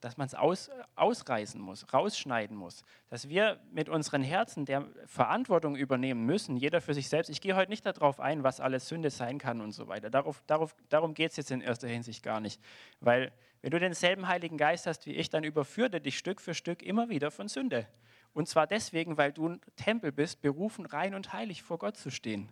dass 0.00 0.16
man 0.16 0.26
es 0.26 0.34
aus, 0.34 0.70
ausreißen 0.96 1.60
muss, 1.60 1.92
rausschneiden 1.92 2.56
muss, 2.56 2.84
dass 3.08 3.28
wir 3.28 3.60
mit 3.72 3.88
unseren 3.88 4.22
Herzen 4.22 4.64
der 4.64 4.86
Verantwortung 5.06 5.76
übernehmen 5.76 6.24
müssen, 6.24 6.56
jeder 6.56 6.80
für 6.80 6.94
sich 6.94 7.08
selbst. 7.08 7.28
Ich 7.28 7.40
gehe 7.40 7.56
heute 7.56 7.70
nicht 7.70 7.84
darauf 7.84 8.20
ein, 8.20 8.42
was 8.42 8.60
alles 8.60 8.88
Sünde 8.88 9.10
sein 9.10 9.38
kann 9.38 9.60
und 9.60 9.72
so 9.72 9.88
weiter. 9.88 10.10
Darauf, 10.10 10.42
darauf, 10.46 10.76
darum 10.88 11.14
geht 11.14 11.32
es 11.32 11.36
jetzt 11.36 11.50
in 11.50 11.60
erster 11.60 11.88
Hinsicht 11.88 12.22
gar 12.22 12.40
nicht, 12.40 12.60
weil 13.00 13.32
wenn 13.60 13.70
du 13.70 13.80
denselben 13.80 14.28
Heiligen 14.28 14.56
Geist 14.56 14.86
hast 14.86 15.06
wie 15.06 15.14
ich, 15.14 15.30
dann 15.30 15.42
überführt 15.42 15.92
er 15.92 16.00
dich 16.00 16.16
Stück 16.16 16.40
für 16.40 16.54
Stück 16.54 16.82
immer 16.82 17.08
wieder 17.08 17.30
von 17.30 17.48
Sünde. 17.48 17.88
Und 18.32 18.48
zwar 18.48 18.66
deswegen, 18.66 19.16
weil 19.16 19.32
du 19.32 19.48
ein 19.48 19.60
Tempel 19.74 20.12
bist, 20.12 20.40
berufen, 20.42 20.86
rein 20.86 21.14
und 21.14 21.32
heilig 21.32 21.62
vor 21.62 21.78
Gott 21.78 21.96
zu 21.96 22.10
stehen. 22.10 22.48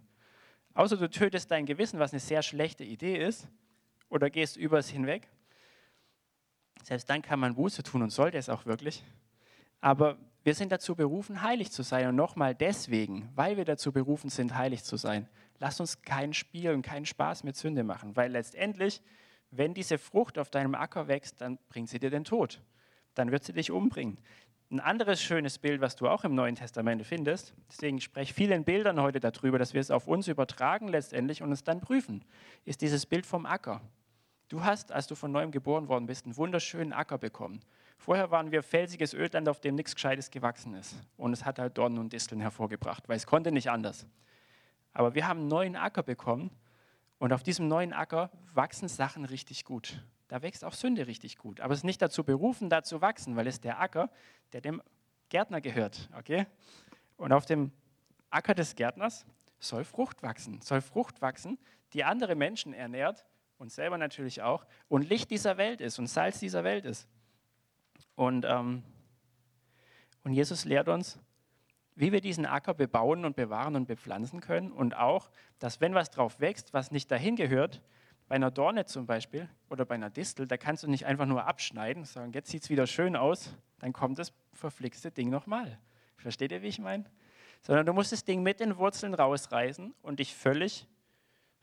Außer 0.74 0.96
du 0.96 1.08
tötest 1.08 1.50
dein 1.50 1.64
Gewissen, 1.64 2.00
was 2.00 2.12
eine 2.12 2.20
sehr 2.20 2.42
schlechte 2.42 2.82
Idee 2.84 3.16
ist, 3.16 3.48
oder 4.08 4.30
gehst 4.30 4.56
übers 4.56 4.88
hinweg. 4.88 5.28
Selbst 6.86 7.10
dann 7.10 7.22
kann 7.22 7.40
man 7.40 7.54
Buße 7.56 7.82
tun 7.82 8.02
und 8.02 8.10
sollte 8.10 8.38
es 8.38 8.48
auch 8.48 8.66
wirklich. 8.66 9.02
Aber 9.80 10.18
wir 10.44 10.54
sind 10.54 10.70
dazu 10.70 10.94
berufen, 10.94 11.42
heilig 11.42 11.72
zu 11.72 11.82
sein. 11.82 12.06
Und 12.06 12.16
nochmal 12.16 12.54
deswegen, 12.54 13.28
weil 13.34 13.56
wir 13.56 13.64
dazu 13.64 13.90
berufen 13.90 14.30
sind, 14.30 14.54
heilig 14.54 14.84
zu 14.84 14.96
sein, 14.96 15.28
lass 15.58 15.80
uns 15.80 16.02
kein 16.02 16.32
Spiel 16.32 16.70
und 16.70 16.82
keinen 16.82 17.06
Spaß 17.06 17.42
mit 17.42 17.56
Sünde 17.56 17.82
machen. 17.82 18.14
Weil 18.14 18.30
letztendlich 18.30 19.02
wenn 19.50 19.74
diese 19.74 19.98
Frucht 19.98 20.38
auf 20.38 20.50
deinem 20.50 20.74
Acker 20.74 21.08
wächst, 21.08 21.40
dann 21.40 21.58
bringt 21.68 21.88
sie 21.88 21.98
dir 21.98 22.10
den 22.10 22.24
Tod. 22.24 22.60
Dann 23.14 23.30
wird 23.30 23.44
sie 23.44 23.52
dich 23.52 23.70
umbringen. 23.70 24.18
Ein 24.70 24.80
anderes 24.80 25.22
schönes 25.22 25.58
Bild, 25.58 25.80
was 25.80 25.94
du 25.94 26.08
auch 26.08 26.24
im 26.24 26.34
Neuen 26.34 26.56
Testament 26.56 27.06
findest, 27.06 27.54
deswegen 27.70 28.00
spreche 28.00 28.30
ich 28.30 28.34
viel 28.34 28.50
in 28.50 28.64
Bildern 28.64 29.00
heute 29.00 29.20
darüber, 29.20 29.58
dass 29.58 29.74
wir 29.74 29.80
es 29.80 29.92
auf 29.92 30.08
uns 30.08 30.26
übertragen 30.26 30.88
letztendlich 30.88 31.42
und 31.42 31.52
es 31.52 31.62
dann 31.62 31.80
prüfen, 31.80 32.24
ist 32.64 32.80
dieses 32.80 33.06
Bild 33.06 33.26
vom 33.26 33.46
Acker. 33.46 33.80
Du 34.48 34.64
hast, 34.64 34.92
als 34.92 35.08
du 35.08 35.14
von 35.16 35.32
neuem 35.32 35.50
geboren 35.50 35.88
worden 35.88 36.06
bist, 36.06 36.24
einen 36.24 36.36
wunderschönen 36.36 36.92
Acker 36.92 37.18
bekommen. 37.18 37.60
Vorher 37.98 38.30
waren 38.30 38.52
wir 38.52 38.62
felsiges 38.62 39.12
Ödland, 39.12 39.48
auf 39.48 39.60
dem 39.60 39.74
nichts 39.74 39.94
Gescheites 39.94 40.30
gewachsen 40.30 40.74
ist. 40.74 40.94
Und 41.16 41.32
es 41.32 41.44
hat 41.44 41.58
halt 41.58 41.76
Dornen 41.76 41.98
und 41.98 42.12
Disteln 42.12 42.40
hervorgebracht, 42.40 43.08
weil 43.08 43.16
es 43.16 43.26
konnte 43.26 43.50
nicht 43.50 43.70
anders. 43.70 44.06
Aber 44.92 45.14
wir 45.14 45.26
haben 45.26 45.40
einen 45.40 45.48
neuen 45.48 45.76
Acker 45.76 46.02
bekommen 46.02 46.50
und 47.18 47.32
auf 47.32 47.42
diesem 47.42 47.66
neuen 47.66 47.92
Acker 47.92 48.30
wachsen 48.54 48.88
Sachen 48.88 49.24
richtig 49.24 49.64
gut. 49.64 50.04
Da 50.28 50.42
wächst 50.42 50.64
auch 50.64 50.74
Sünde 50.74 51.06
richtig 51.06 51.38
gut. 51.38 51.60
Aber 51.60 51.72
es 51.72 51.80
ist 51.80 51.84
nicht 51.84 52.02
dazu 52.02 52.22
berufen, 52.22 52.70
da 52.70 52.82
zu 52.82 53.00
wachsen, 53.00 53.36
weil 53.36 53.46
es 53.46 53.60
der 53.60 53.80
Acker, 53.80 54.10
der 54.52 54.60
dem 54.60 54.82
Gärtner 55.28 55.60
gehört. 55.60 56.08
Okay? 56.16 56.46
Und 57.16 57.32
auf 57.32 57.46
dem 57.46 57.72
Acker 58.30 58.54
des 58.54 58.76
Gärtners 58.76 59.26
soll 59.58 59.84
Frucht 59.84 60.22
wachsen. 60.22 60.60
Soll 60.62 60.80
Frucht 60.80 61.20
wachsen, 61.20 61.58
die 61.92 62.04
andere 62.04 62.34
Menschen 62.34 62.72
ernährt 62.72 63.24
und 63.58 63.72
selber 63.72 63.98
natürlich 63.98 64.42
auch 64.42 64.66
und 64.88 65.08
Licht 65.08 65.30
dieser 65.30 65.56
Welt 65.56 65.80
ist 65.80 65.98
und 65.98 66.06
Salz 66.06 66.38
dieser 66.38 66.64
Welt 66.64 66.84
ist. 66.84 67.08
Und, 68.14 68.44
ähm, 68.48 68.82
und 70.24 70.32
Jesus 70.32 70.64
lehrt 70.64 70.88
uns, 70.88 71.18
wie 71.94 72.12
wir 72.12 72.20
diesen 72.20 72.46
Acker 72.46 72.74
bebauen 72.74 73.24
und 73.24 73.36
bewahren 73.36 73.74
und 73.74 73.86
bepflanzen 73.86 74.40
können 74.40 74.70
und 74.70 74.96
auch, 74.96 75.30
dass 75.58 75.80
wenn 75.80 75.94
was 75.94 76.10
drauf 76.10 76.40
wächst, 76.40 76.74
was 76.74 76.90
nicht 76.90 77.10
dahin 77.10 77.36
gehört, 77.36 77.82
bei 78.28 78.34
einer 78.34 78.50
Dorne 78.50 78.86
zum 78.86 79.06
Beispiel 79.06 79.48
oder 79.70 79.84
bei 79.84 79.94
einer 79.94 80.10
Distel, 80.10 80.46
da 80.46 80.56
kannst 80.56 80.82
du 80.82 80.88
nicht 80.88 81.06
einfach 81.06 81.26
nur 81.26 81.46
abschneiden, 81.46 82.04
sagen, 82.04 82.32
jetzt 82.32 82.50
sieht 82.50 82.64
es 82.64 82.70
wieder 82.70 82.86
schön 82.86 83.16
aus, 83.16 83.54
dann 83.78 83.92
kommt 83.92 84.18
das 84.18 84.32
verflixte 84.52 85.10
Ding 85.10 85.30
nochmal. 85.30 85.78
Versteht 86.16 86.52
ihr, 86.52 86.62
wie 86.62 86.68
ich 86.68 86.78
meine? 86.78 87.04
Sondern 87.62 87.86
du 87.86 87.92
musst 87.92 88.12
das 88.12 88.24
Ding 88.24 88.42
mit 88.42 88.60
den 88.60 88.76
Wurzeln 88.76 89.14
rausreißen 89.14 89.94
und 90.02 90.18
dich 90.18 90.34
völlig 90.34 90.86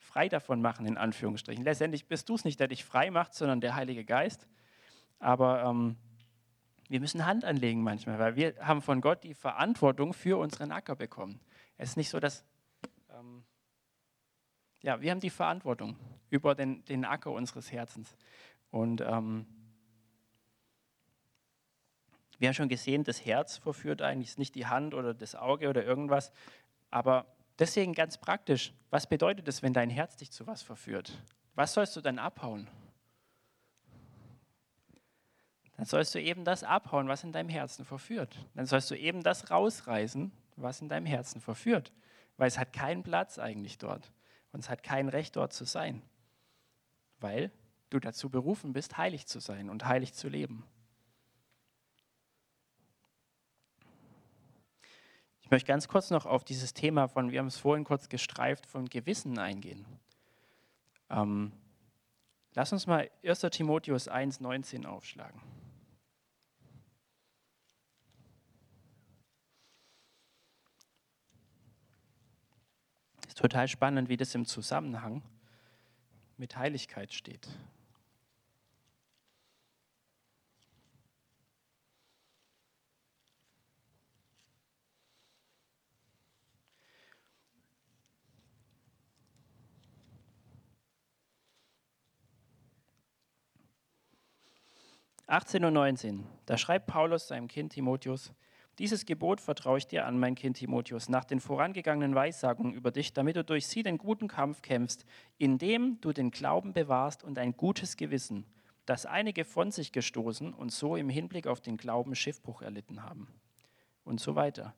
frei 0.04 0.28
davon 0.28 0.60
machen, 0.60 0.86
in 0.86 0.96
Anführungsstrichen. 0.96 1.64
Letztendlich 1.64 2.06
bist 2.06 2.28
du 2.28 2.34
es 2.34 2.44
nicht, 2.44 2.60
der 2.60 2.68
dich 2.68 2.84
frei 2.84 3.10
macht, 3.10 3.34
sondern 3.34 3.60
der 3.60 3.74
Heilige 3.74 4.04
Geist. 4.04 4.46
Aber 5.18 5.64
ähm, 5.64 5.96
wir 6.88 7.00
müssen 7.00 7.24
Hand 7.24 7.44
anlegen 7.44 7.82
manchmal, 7.82 8.18
weil 8.18 8.36
wir 8.36 8.54
haben 8.60 8.82
von 8.82 9.00
Gott 9.00 9.24
die 9.24 9.34
Verantwortung 9.34 10.12
für 10.12 10.38
unseren 10.38 10.70
Acker 10.70 10.94
bekommen. 10.94 11.40
Es 11.78 11.90
ist 11.90 11.96
nicht 11.96 12.10
so, 12.10 12.20
dass 12.20 12.44
ähm, 13.10 13.42
ja, 14.82 15.00
wir 15.00 15.10
haben 15.10 15.20
die 15.20 15.30
Verantwortung 15.30 15.96
über 16.28 16.54
den, 16.54 16.84
den 16.84 17.06
Acker 17.06 17.30
unseres 17.30 17.72
Herzens. 17.72 18.14
Und 18.70 19.00
ähm, 19.00 19.46
wir 22.38 22.48
haben 22.48 22.54
schon 22.54 22.68
gesehen, 22.68 23.04
das 23.04 23.24
Herz 23.24 23.56
verführt 23.56 24.02
eigentlich 24.02 24.36
nicht 24.36 24.54
die 24.54 24.66
Hand 24.66 24.92
oder 24.92 25.14
das 25.14 25.34
Auge 25.34 25.70
oder 25.70 25.82
irgendwas. 25.82 26.32
Aber 26.90 27.26
deswegen 27.58 27.92
ganz 27.92 28.18
praktisch, 28.18 28.72
was 28.90 29.06
bedeutet 29.08 29.48
es, 29.48 29.62
wenn 29.62 29.72
dein 29.72 29.90
Herz 29.90 30.16
dich 30.16 30.30
zu 30.30 30.46
was 30.46 30.62
verführt? 30.62 31.18
Was 31.54 31.74
sollst 31.74 31.96
du 31.96 32.00
dann 32.00 32.18
abhauen? 32.18 32.68
Dann 35.76 35.86
sollst 35.86 36.14
du 36.14 36.20
eben 36.20 36.44
das 36.44 36.62
abhauen, 36.62 37.08
was 37.08 37.24
in 37.24 37.32
deinem 37.32 37.48
Herzen 37.48 37.84
verführt. 37.84 38.36
Dann 38.54 38.66
sollst 38.66 38.90
du 38.90 38.94
eben 38.96 39.22
das 39.22 39.50
rausreißen, 39.50 40.30
was 40.56 40.80
in 40.80 40.88
deinem 40.88 41.06
Herzen 41.06 41.40
verführt. 41.40 41.92
Weil 42.36 42.48
es 42.48 42.58
hat 42.58 42.72
keinen 42.72 43.02
Platz 43.02 43.38
eigentlich 43.38 43.78
dort. 43.78 44.12
Und 44.52 44.60
es 44.60 44.70
hat 44.70 44.82
kein 44.84 45.08
Recht 45.08 45.34
dort 45.34 45.52
zu 45.52 45.64
sein, 45.64 46.00
weil 47.18 47.50
du 47.90 47.98
dazu 47.98 48.30
berufen 48.30 48.72
bist, 48.72 48.96
heilig 48.96 49.26
zu 49.26 49.40
sein 49.40 49.68
und 49.68 49.84
heilig 49.84 50.14
zu 50.14 50.28
leben. 50.28 50.64
Möchte 55.54 55.68
ganz 55.68 55.86
kurz 55.86 56.10
noch 56.10 56.26
auf 56.26 56.42
dieses 56.42 56.74
Thema 56.74 57.06
von, 57.06 57.30
wir 57.30 57.38
haben 57.38 57.46
es 57.46 57.56
vorhin 57.56 57.84
kurz 57.84 58.08
gestreift, 58.08 58.66
von 58.66 58.86
Gewissen 58.86 59.38
eingehen. 59.38 59.86
Ähm, 61.10 61.52
lass 62.54 62.72
uns 62.72 62.88
mal 62.88 63.08
1 63.24 63.38
Timotheus 63.52 64.08
1, 64.08 64.40
19 64.40 64.84
aufschlagen. 64.84 65.40
ist 73.28 73.38
total 73.38 73.68
spannend, 73.68 74.08
wie 74.08 74.16
das 74.16 74.34
im 74.34 74.44
Zusammenhang 74.44 75.22
mit 76.36 76.56
Heiligkeit 76.56 77.14
steht. 77.14 77.48
Achtzehn 95.26 95.64
und 95.64 95.72
neunzehn. 95.72 96.26
Da 96.44 96.58
schreibt 96.58 96.86
Paulus 96.86 97.28
seinem 97.28 97.48
Kind 97.48 97.72
Timotheus: 97.72 98.32
dieses 98.78 99.06
Gebot 99.06 99.40
vertraue 99.40 99.78
ich 99.78 99.86
dir 99.86 100.04
an, 100.04 100.18
mein 100.18 100.34
Kind 100.34 100.58
Timotheus, 100.58 101.08
nach 101.08 101.24
den 101.24 101.40
vorangegangenen 101.40 102.14
Weissagungen 102.14 102.74
über 102.74 102.90
dich, 102.90 103.12
damit 103.12 103.36
du 103.36 103.44
durch 103.44 103.66
sie 103.66 103.82
den 103.82 103.98
guten 103.98 104.28
Kampf 104.28 104.60
kämpfst, 104.60 105.06
indem 105.38 106.00
du 106.00 106.12
den 106.12 106.30
Glauben 106.30 106.72
bewahrst 106.72 107.24
und 107.24 107.38
ein 107.38 107.56
gutes 107.56 107.96
Gewissen, 107.96 108.44
das 108.84 109.06
einige 109.06 109.44
von 109.46 109.70
sich 109.70 109.92
gestoßen 109.92 110.52
und 110.52 110.72
so 110.72 110.96
im 110.96 111.08
Hinblick 111.08 111.46
auf 111.46 111.60
den 111.60 111.78
Glauben 111.78 112.14
Schiffbruch 112.14 112.60
erlitten 112.60 113.02
haben. 113.02 113.28
Und 114.04 114.20
so 114.20 114.34
weiter. 114.34 114.74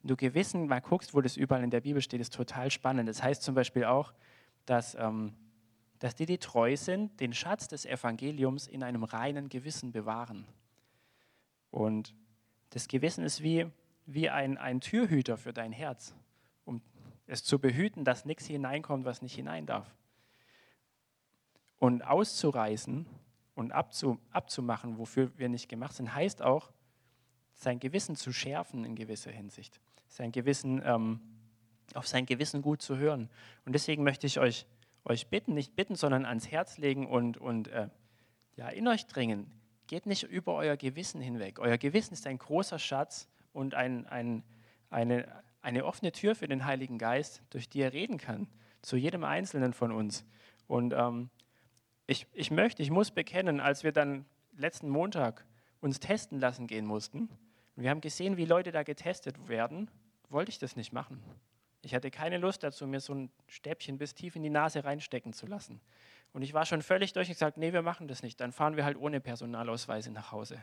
Wenn 0.00 0.08
du 0.08 0.16
Gewissen 0.16 0.66
mal 0.66 0.80
guckst, 0.80 1.12
wo 1.12 1.20
das 1.20 1.36
überall 1.36 1.62
in 1.62 1.70
der 1.70 1.82
Bibel 1.82 2.00
steht, 2.00 2.22
ist 2.22 2.32
total 2.32 2.70
spannend. 2.70 3.06
Das 3.06 3.22
heißt 3.22 3.42
zum 3.42 3.54
Beispiel 3.54 3.84
auch, 3.84 4.14
dass, 4.64 4.94
ähm, 4.94 5.34
dass 6.00 6.14
die, 6.14 6.26
die 6.26 6.38
treu 6.38 6.76
sind, 6.76 7.20
den 7.20 7.32
Schatz 7.32 7.68
des 7.68 7.86
Evangeliums 7.86 8.66
in 8.66 8.82
einem 8.82 9.04
reinen 9.04 9.48
Gewissen 9.48 9.92
bewahren. 9.92 10.46
Und 11.70 12.14
das 12.70 12.88
Gewissen 12.88 13.22
ist 13.22 13.42
wie, 13.42 13.70
wie 14.06 14.30
ein, 14.30 14.58
ein 14.58 14.80
Türhüter 14.80 15.36
für 15.36 15.52
dein 15.52 15.72
Herz, 15.72 16.14
um 16.64 16.80
es 17.26 17.44
zu 17.44 17.58
behüten, 17.58 18.04
dass 18.04 18.24
nichts 18.24 18.46
hineinkommt, 18.46 19.04
was 19.04 19.20
nicht 19.22 19.34
hinein 19.34 19.66
darf. 19.66 19.94
Und 21.78 22.02
auszureißen 22.02 23.06
und 23.54 23.72
abzu, 23.72 24.18
abzumachen, 24.30 24.98
wofür 24.98 25.30
wir 25.38 25.50
nicht 25.50 25.68
gemacht 25.68 25.94
sind, 25.94 26.14
heißt 26.14 26.40
auch, 26.40 26.72
sein 27.52 27.78
Gewissen 27.78 28.16
zu 28.16 28.32
schärfen 28.32 28.86
in 28.86 28.96
gewisser 28.96 29.30
Hinsicht. 29.30 29.80
Sein 30.08 30.32
Gewissen, 30.32 30.80
ähm, 30.82 31.20
auf 31.92 32.08
sein 32.08 32.24
Gewissen 32.24 32.62
gut 32.62 32.80
zu 32.80 32.96
hören. 32.96 33.28
Und 33.66 33.74
deswegen 33.74 34.02
möchte 34.02 34.26
ich 34.26 34.40
euch, 34.40 34.66
euch 35.04 35.28
bitten, 35.28 35.54
nicht 35.54 35.76
bitten, 35.76 35.94
sondern 35.94 36.24
ans 36.24 36.50
Herz 36.50 36.78
legen 36.78 37.06
und, 37.06 37.38
und 37.38 37.68
äh, 37.68 37.88
ja, 38.56 38.68
in 38.68 38.86
euch 38.88 39.06
dringen. 39.06 39.50
Geht 39.86 40.06
nicht 40.06 40.24
über 40.24 40.54
euer 40.54 40.76
Gewissen 40.76 41.20
hinweg. 41.20 41.58
Euer 41.58 41.78
Gewissen 41.78 42.14
ist 42.14 42.26
ein 42.26 42.38
großer 42.38 42.78
Schatz 42.78 43.28
und 43.52 43.74
ein, 43.74 44.06
ein, 44.06 44.44
eine, 44.90 45.26
eine 45.62 45.84
offene 45.84 46.12
Tür 46.12 46.34
für 46.34 46.48
den 46.48 46.64
Heiligen 46.64 46.98
Geist, 46.98 47.42
durch 47.50 47.68
die 47.68 47.80
er 47.80 47.92
reden 47.92 48.18
kann, 48.18 48.46
zu 48.82 48.96
jedem 48.96 49.24
Einzelnen 49.24 49.72
von 49.72 49.92
uns. 49.92 50.24
Und 50.66 50.92
ähm, 50.92 51.30
ich, 52.06 52.26
ich 52.32 52.50
möchte, 52.50 52.82
ich 52.82 52.90
muss 52.90 53.10
bekennen, 53.10 53.60
als 53.60 53.82
wir 53.82 53.92
dann 53.92 54.24
letzten 54.56 54.88
Montag 54.88 55.44
uns 55.80 55.98
testen 56.00 56.38
lassen 56.38 56.66
gehen 56.66 56.86
mussten, 56.86 57.28
und 57.76 57.84
wir 57.84 57.90
haben 57.90 58.02
gesehen, 58.02 58.36
wie 58.36 58.44
Leute 58.44 58.72
da 58.72 58.82
getestet 58.82 59.48
werden, 59.48 59.90
wollte 60.28 60.50
ich 60.50 60.58
das 60.58 60.76
nicht 60.76 60.92
machen. 60.92 61.22
Ich 61.82 61.94
hatte 61.94 62.10
keine 62.10 62.38
Lust 62.38 62.62
dazu, 62.62 62.86
mir 62.86 63.00
so 63.00 63.14
ein 63.14 63.30
Stäbchen 63.46 63.96
bis 63.98 64.14
tief 64.14 64.36
in 64.36 64.42
die 64.42 64.50
Nase 64.50 64.84
reinstecken 64.84 65.32
zu 65.32 65.46
lassen. 65.46 65.80
Und 66.32 66.42
ich 66.42 66.52
war 66.52 66.66
schon 66.66 66.82
völlig 66.82 67.12
durch 67.12 67.28
und 67.28 67.34
gesagt, 67.34 67.56
nee, 67.56 67.72
wir 67.72 67.82
machen 67.82 68.06
das 68.06 68.22
nicht. 68.22 68.40
Dann 68.40 68.52
fahren 68.52 68.76
wir 68.76 68.84
halt 68.84 68.96
ohne 68.96 69.20
Personalausweise 69.20 70.10
nach 70.10 70.30
Hause. 70.30 70.62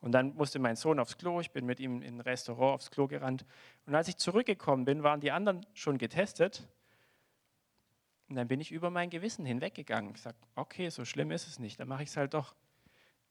Und 0.00 0.12
dann 0.12 0.34
musste 0.36 0.58
mein 0.60 0.76
Sohn 0.76 1.00
aufs 1.00 1.18
Klo, 1.18 1.40
ich 1.40 1.50
bin 1.50 1.66
mit 1.66 1.80
ihm 1.80 2.02
in 2.02 2.16
ein 2.16 2.20
Restaurant 2.20 2.74
aufs 2.74 2.90
Klo 2.90 3.08
gerannt. 3.08 3.44
Und 3.86 3.94
als 3.94 4.08
ich 4.08 4.16
zurückgekommen 4.16 4.84
bin, 4.84 5.02
waren 5.02 5.20
die 5.20 5.32
anderen 5.32 5.66
schon 5.74 5.98
getestet. 5.98 6.68
Und 8.28 8.36
dann 8.36 8.46
bin 8.46 8.60
ich 8.60 8.70
über 8.70 8.90
mein 8.90 9.10
Gewissen 9.10 9.44
hinweggegangen. 9.44 10.14
Ich 10.14 10.22
sagte, 10.22 10.46
okay, 10.54 10.88
so 10.90 11.04
schlimm 11.04 11.32
ist 11.32 11.48
es 11.48 11.58
nicht, 11.58 11.80
dann 11.80 11.88
mache 11.88 12.04
ich 12.04 12.10
es 12.10 12.16
halt 12.16 12.34
doch. 12.34 12.54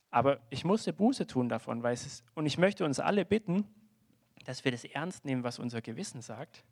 Aber 0.10 0.40
ich 0.50 0.66
musste 0.66 0.94
Buße 0.94 1.28
tun 1.28 1.50
davon, 1.50 1.84
weil 1.84 1.94
es 1.94 2.06
ist, 2.06 2.26
und 2.34 2.46
ich 2.46 2.58
möchte 2.58 2.84
uns 2.84 3.00
alle 3.00 3.24
bitten, 3.24 3.66
dass 4.46 4.64
wir 4.66 4.72
das 4.72 4.84
ernst 4.84 5.26
nehmen, 5.26 5.44
was 5.44 5.60
unser 5.60 5.82
Gewissen 5.82 6.22
sagt, 6.22 6.64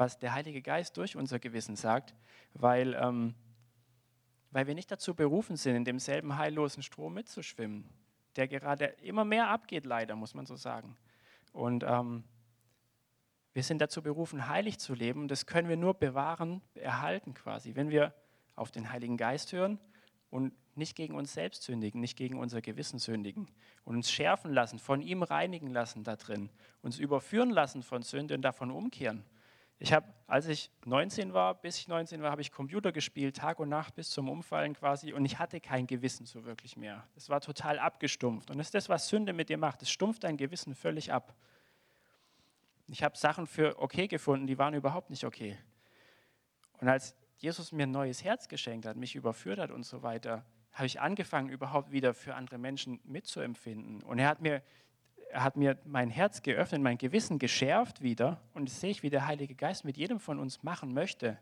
was 0.00 0.18
der 0.18 0.32
Heilige 0.32 0.62
Geist 0.62 0.96
durch 0.96 1.14
unser 1.14 1.38
Gewissen 1.38 1.76
sagt, 1.76 2.14
weil 2.54 2.94
ähm, 2.94 3.34
weil 4.50 4.66
wir 4.66 4.74
nicht 4.74 4.90
dazu 4.90 5.14
berufen 5.14 5.56
sind, 5.56 5.76
in 5.76 5.84
demselben 5.84 6.36
heillosen 6.36 6.82
Strom 6.82 7.14
mitzuschwimmen, 7.14 7.88
der 8.36 8.48
gerade 8.48 8.86
immer 9.02 9.24
mehr 9.24 9.48
abgeht, 9.48 9.84
leider, 9.86 10.16
muss 10.16 10.34
man 10.34 10.46
so 10.46 10.56
sagen. 10.56 10.96
Und 11.52 11.84
ähm, 11.86 12.24
wir 13.52 13.62
sind 13.62 13.80
dazu 13.80 14.02
berufen, 14.02 14.48
heilig 14.48 14.78
zu 14.78 14.94
leben. 14.94 15.28
Das 15.28 15.46
können 15.46 15.68
wir 15.68 15.76
nur 15.76 15.94
bewahren, 15.94 16.62
erhalten 16.74 17.34
quasi, 17.34 17.76
wenn 17.76 17.90
wir 17.90 18.14
auf 18.56 18.70
den 18.70 18.90
Heiligen 18.90 19.16
Geist 19.16 19.52
hören 19.52 19.78
und 20.30 20.52
nicht 20.76 20.96
gegen 20.96 21.14
uns 21.14 21.32
selbst 21.32 21.62
sündigen, 21.62 22.00
nicht 22.00 22.16
gegen 22.16 22.38
unser 22.38 22.60
Gewissen 22.60 22.98
sündigen 22.98 23.48
und 23.84 23.96
uns 23.96 24.10
schärfen 24.10 24.52
lassen, 24.52 24.78
von 24.78 25.02
ihm 25.02 25.22
reinigen 25.22 25.68
lassen 25.68 26.04
da 26.04 26.16
drin, 26.16 26.50
uns 26.82 26.98
überführen 26.98 27.50
lassen 27.50 27.82
von 27.82 28.02
Sünde 28.02 28.34
und 28.34 28.42
davon 28.42 28.70
umkehren. 28.70 29.24
Ich 29.82 29.94
habe, 29.94 30.06
als 30.26 30.46
ich 30.46 30.70
19 30.84 31.32
war, 31.32 31.54
bis 31.54 31.78
ich 31.78 31.88
19 31.88 32.20
war, 32.20 32.30
habe 32.30 32.42
ich 32.42 32.52
Computer 32.52 32.92
gespielt, 32.92 33.38
Tag 33.38 33.58
und 33.58 33.70
Nacht 33.70 33.94
bis 33.94 34.10
zum 34.10 34.28
Umfallen 34.28 34.74
quasi 34.74 35.14
und 35.14 35.24
ich 35.24 35.38
hatte 35.38 35.58
kein 35.58 35.86
Gewissen 35.86 36.26
so 36.26 36.44
wirklich 36.44 36.76
mehr. 36.76 37.08
Es 37.16 37.30
war 37.30 37.40
total 37.40 37.78
abgestumpft 37.78 38.50
und 38.50 38.58
das 38.58 38.66
ist 38.66 38.74
das, 38.74 38.90
was 38.90 39.08
Sünde 39.08 39.32
mit 39.32 39.48
dir 39.48 39.56
macht. 39.56 39.80
Es 39.80 39.90
stumpft 39.90 40.24
dein 40.24 40.36
Gewissen 40.36 40.74
völlig 40.74 41.14
ab. 41.14 41.34
Ich 42.88 43.02
habe 43.02 43.16
Sachen 43.16 43.46
für 43.46 43.80
okay 43.80 44.06
gefunden, 44.06 44.46
die 44.46 44.58
waren 44.58 44.74
überhaupt 44.74 45.08
nicht 45.08 45.24
okay. 45.24 45.56
Und 46.78 46.88
als 46.88 47.16
Jesus 47.38 47.72
mir 47.72 47.84
ein 47.84 47.90
neues 47.90 48.22
Herz 48.22 48.48
geschenkt 48.48 48.84
hat, 48.84 48.98
mich 48.98 49.14
überführt 49.14 49.58
hat 49.58 49.70
und 49.70 49.84
so 49.84 50.02
weiter, 50.02 50.44
habe 50.72 50.84
ich 50.84 51.00
angefangen, 51.00 51.48
überhaupt 51.48 51.90
wieder 51.90 52.12
für 52.12 52.34
andere 52.34 52.58
Menschen 52.58 53.00
mitzuempfinden. 53.04 54.02
Und 54.02 54.18
er 54.18 54.28
hat 54.28 54.42
mir 54.42 54.62
er 55.32 55.44
hat 55.44 55.56
mir 55.56 55.78
mein 55.84 56.10
Herz 56.10 56.42
geöffnet, 56.42 56.82
mein 56.82 56.98
Gewissen 56.98 57.38
geschärft 57.38 58.02
wieder. 58.02 58.40
Und 58.54 58.68
das 58.68 58.80
sehe 58.80 58.90
ich, 58.90 59.02
wie 59.02 59.10
der 59.10 59.26
Heilige 59.26 59.54
Geist 59.54 59.84
mit 59.84 59.96
jedem 59.96 60.20
von 60.20 60.38
uns 60.38 60.62
machen 60.62 60.92
möchte. 60.92 61.38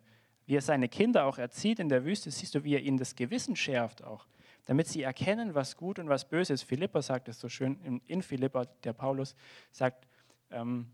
Wie 0.46 0.56
er 0.56 0.62
seine 0.62 0.88
Kinder 0.88 1.24
auch 1.24 1.38
erzieht 1.38 1.78
in 1.78 1.88
der 1.88 2.04
Wüste, 2.04 2.30
siehst 2.30 2.54
du, 2.54 2.64
wie 2.64 2.74
er 2.74 2.80
ihnen 2.80 2.98
das 2.98 3.16
Gewissen 3.16 3.56
schärft 3.56 4.04
auch. 4.04 4.26
Damit 4.64 4.88
sie 4.88 5.02
erkennen, 5.02 5.54
was 5.54 5.76
gut 5.76 5.98
und 5.98 6.08
was 6.08 6.28
böse 6.28 6.52
ist. 6.52 6.62
Philippa 6.62 7.02
sagt 7.02 7.28
es 7.28 7.40
so 7.40 7.48
schön, 7.48 8.02
in, 8.06 8.22
Philippa, 8.22 8.66
der 8.84 8.92
Paulus 8.92 9.34
sagt, 9.70 10.06
ähm, 10.50 10.90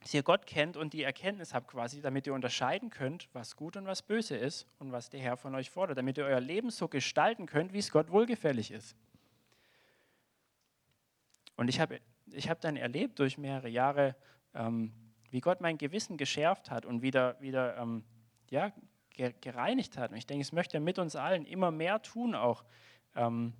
dass 0.00 0.12
ihr 0.14 0.22
Gott 0.22 0.46
kennt 0.46 0.76
und 0.76 0.94
die 0.94 1.04
Erkenntnis 1.04 1.54
habt 1.54 1.68
quasi, 1.68 2.00
damit 2.00 2.26
ihr 2.26 2.34
unterscheiden 2.34 2.90
könnt, 2.90 3.28
was 3.32 3.56
gut 3.56 3.76
und 3.76 3.86
was 3.86 4.02
böse 4.02 4.36
ist 4.36 4.66
und 4.78 4.90
was 4.90 5.10
der 5.10 5.20
Herr 5.20 5.36
von 5.36 5.54
euch 5.54 5.70
fordert. 5.70 5.96
Damit 5.98 6.18
ihr 6.18 6.24
euer 6.24 6.40
Leben 6.40 6.70
so 6.70 6.88
gestalten 6.88 7.46
könnt, 7.46 7.72
wie 7.72 7.78
es 7.78 7.90
Gott 7.90 8.10
wohlgefällig 8.10 8.72
ist. 8.72 8.96
Und 11.56 11.68
ich 11.68 11.78
habe 11.78 12.00
ich 12.34 12.48
habe 12.48 12.60
dann 12.60 12.76
erlebt 12.76 13.18
durch 13.18 13.38
mehrere 13.38 13.68
Jahre, 13.68 14.16
ähm, 14.54 14.92
wie 15.30 15.40
Gott 15.40 15.60
mein 15.60 15.78
Gewissen 15.78 16.16
geschärft 16.16 16.70
hat 16.70 16.84
und 16.84 17.02
wieder, 17.02 17.40
wieder 17.40 17.76
ähm, 17.78 18.04
ja, 18.50 18.72
gereinigt 19.40 19.96
hat. 19.98 20.10
Und 20.10 20.16
ich 20.16 20.26
denke, 20.26 20.42
es 20.42 20.52
möchte 20.52 20.80
mit 20.80 20.98
uns 20.98 21.16
allen 21.16 21.46
immer 21.46 21.70
mehr 21.70 22.02
tun, 22.02 22.34
auch 22.34 22.64
ähm, 23.14 23.54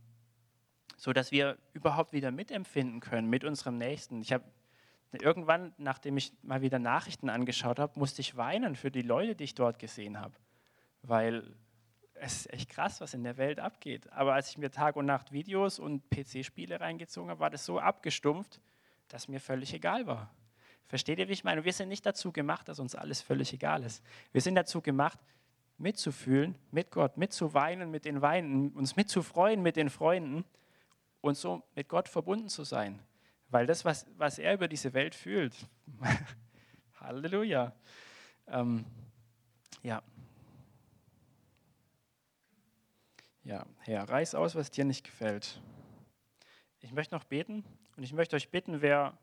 so, 0.97 1.13
dass 1.13 1.33
wir 1.33 1.59
überhaupt 1.73 2.13
wieder 2.13 2.31
mitempfinden 2.31 3.01
können 3.01 3.29
mit 3.29 3.45
unserem 3.45 3.79
Nächsten. 3.79 4.21
Ich 4.21 4.33
habe 4.33 4.45
irgendwann, 5.13 5.75
nachdem 5.77 6.17
ich 6.17 6.33
mal 6.43 6.63
wieder 6.63 6.79
Nachrichten 6.79 7.29
angeschaut 7.29 7.79
habe, 7.79 7.99
musste 7.99 8.21
ich 8.21 8.37
weinen 8.37 8.77
für 8.77 8.91
die 8.91 9.03
Leute, 9.03 9.35
die 9.35 9.45
ich 9.45 9.55
dort 9.55 9.79
gesehen 9.79 10.21
habe, 10.21 10.35
weil 11.03 11.57
es 12.25 12.37
ist 12.37 12.53
echt 12.53 12.71
krass, 12.71 13.01
was 13.01 13.15
in 13.15 13.25
der 13.25 13.37
Welt 13.37 13.59
abgeht. 13.59 14.11
Aber 14.13 14.35
als 14.35 14.49
ich 14.51 14.57
mir 14.57 14.71
Tag 14.71 14.95
und 14.95 15.07
Nacht 15.07 15.33
Videos 15.33 15.81
und 15.81 16.09
PC-Spiele 16.11 16.81
reingezogen 16.81 17.31
habe, 17.31 17.41
war 17.41 17.51
das 17.51 17.65
so 17.65 17.81
abgestumpft, 17.81 18.61
dass 19.09 19.27
mir 19.27 19.41
völlig 19.41 19.75
egal 19.75 20.07
war. 20.07 20.33
Versteht 20.87 21.19
ihr, 21.19 21.27
wie 21.27 21.33
ich 21.33 21.43
meine? 21.43 21.65
Wir 21.65 21.73
sind 21.73 21.89
nicht 21.89 22.07
dazu 22.07 22.31
gemacht, 22.31 22.69
dass 22.69 22.79
uns 22.79 22.95
alles 22.95 23.21
völlig 23.21 23.53
egal 23.53 23.83
ist. 23.83 24.05
Wir 24.31 24.41
sind 24.41 24.55
dazu 24.55 24.81
gemacht, 24.81 25.19
mitzufühlen 25.79 26.55
mit 26.71 26.93
Gott, 26.93 27.17
mitzuweinen 27.17 27.91
mit 27.91 28.05
den 28.05 28.23
Weinen, 28.23 28.71
uns 28.71 28.95
mitzufreuen 28.95 29.61
mit 29.61 29.75
den 29.75 29.91
Freunden 29.91 30.45
und 31.23 31.37
so 31.37 31.65
mit 31.75 31.89
Gott 31.89 32.09
verbunden 32.09 32.49
zu 32.49 32.63
sein. 32.63 33.01
Weil 33.49 33.67
das, 33.67 33.85
was, 33.85 34.07
was 34.17 34.39
er 34.39 34.55
über 34.55 34.69
diese 34.69 34.95
Welt 34.95 35.17
fühlt, 35.17 35.57
Halleluja. 37.01 37.73
Ähm, 38.47 38.85
ja. 39.83 40.03
Ja, 43.45 43.67
Herr, 43.81 44.09
reiß 44.09 44.37
aus, 44.37 44.55
was 44.55 44.71
dir 44.71 44.85
nicht 44.85 45.05
gefällt. 45.05 45.61
Ich 46.79 46.93
möchte 46.93 47.15
noch 47.15 47.25
beten 47.25 47.65
und 47.97 48.05
ich 48.05 48.13
möchte 48.13 48.37
euch 48.37 48.51
bitten, 48.51 48.83
wer, 48.83 49.19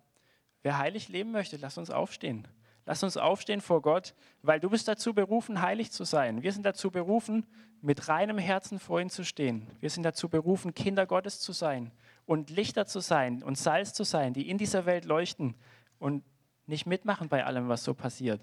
wer 0.62 0.77
heilig 0.77 1.08
leben 1.08 1.32
möchte, 1.32 1.55
lasst 1.55 1.77
uns 1.77 1.89
aufstehen. 1.89 2.47
Lass 2.86 3.01
uns 3.03 3.15
aufstehen 3.15 3.62
vor 3.62 3.82
Gott, 3.82 4.15
weil 4.41 4.60
du 4.60 4.69
bist 4.69 4.88
dazu 4.88 5.13
berufen, 5.13 5.62
heilig 5.62 5.91
zu 5.91 6.03
sein. 6.03 6.43
Wir 6.43 6.51
sind 6.51 6.65
dazu 6.65 6.91
berufen, 6.91 7.45
mit 7.82 8.10
reinem 8.10 8.38
Herzen 8.38 8.79
vor 8.79 8.99
ihm 8.99 9.10
zu 9.10 9.23
stehen. 9.23 9.67
Wir 9.79 9.89
sind 9.89 10.03
dazu 10.03 10.27
berufen, 10.27 10.73
Kinder 10.73 11.05
Gottes 11.05 11.39
zu 11.39 11.53
sein 11.53 11.91
und 12.25 12.49
Lichter 12.49 12.86
zu 12.86 12.99
sein 12.99 13.41
und 13.41 13.58
Salz 13.58 13.93
zu 13.93 14.03
sein, 14.03 14.34
die 14.34 14.49
in 14.49 14.58
dieser 14.58 14.86
Welt 14.86 15.05
leuchten 15.05 15.55
und 15.97 16.23
nicht 16.65 16.86
mitmachen 16.86 17.29
bei 17.29 17.45
allem, 17.45 17.69
was 17.69 17.84
so 17.84 17.93
passiert. 17.93 18.41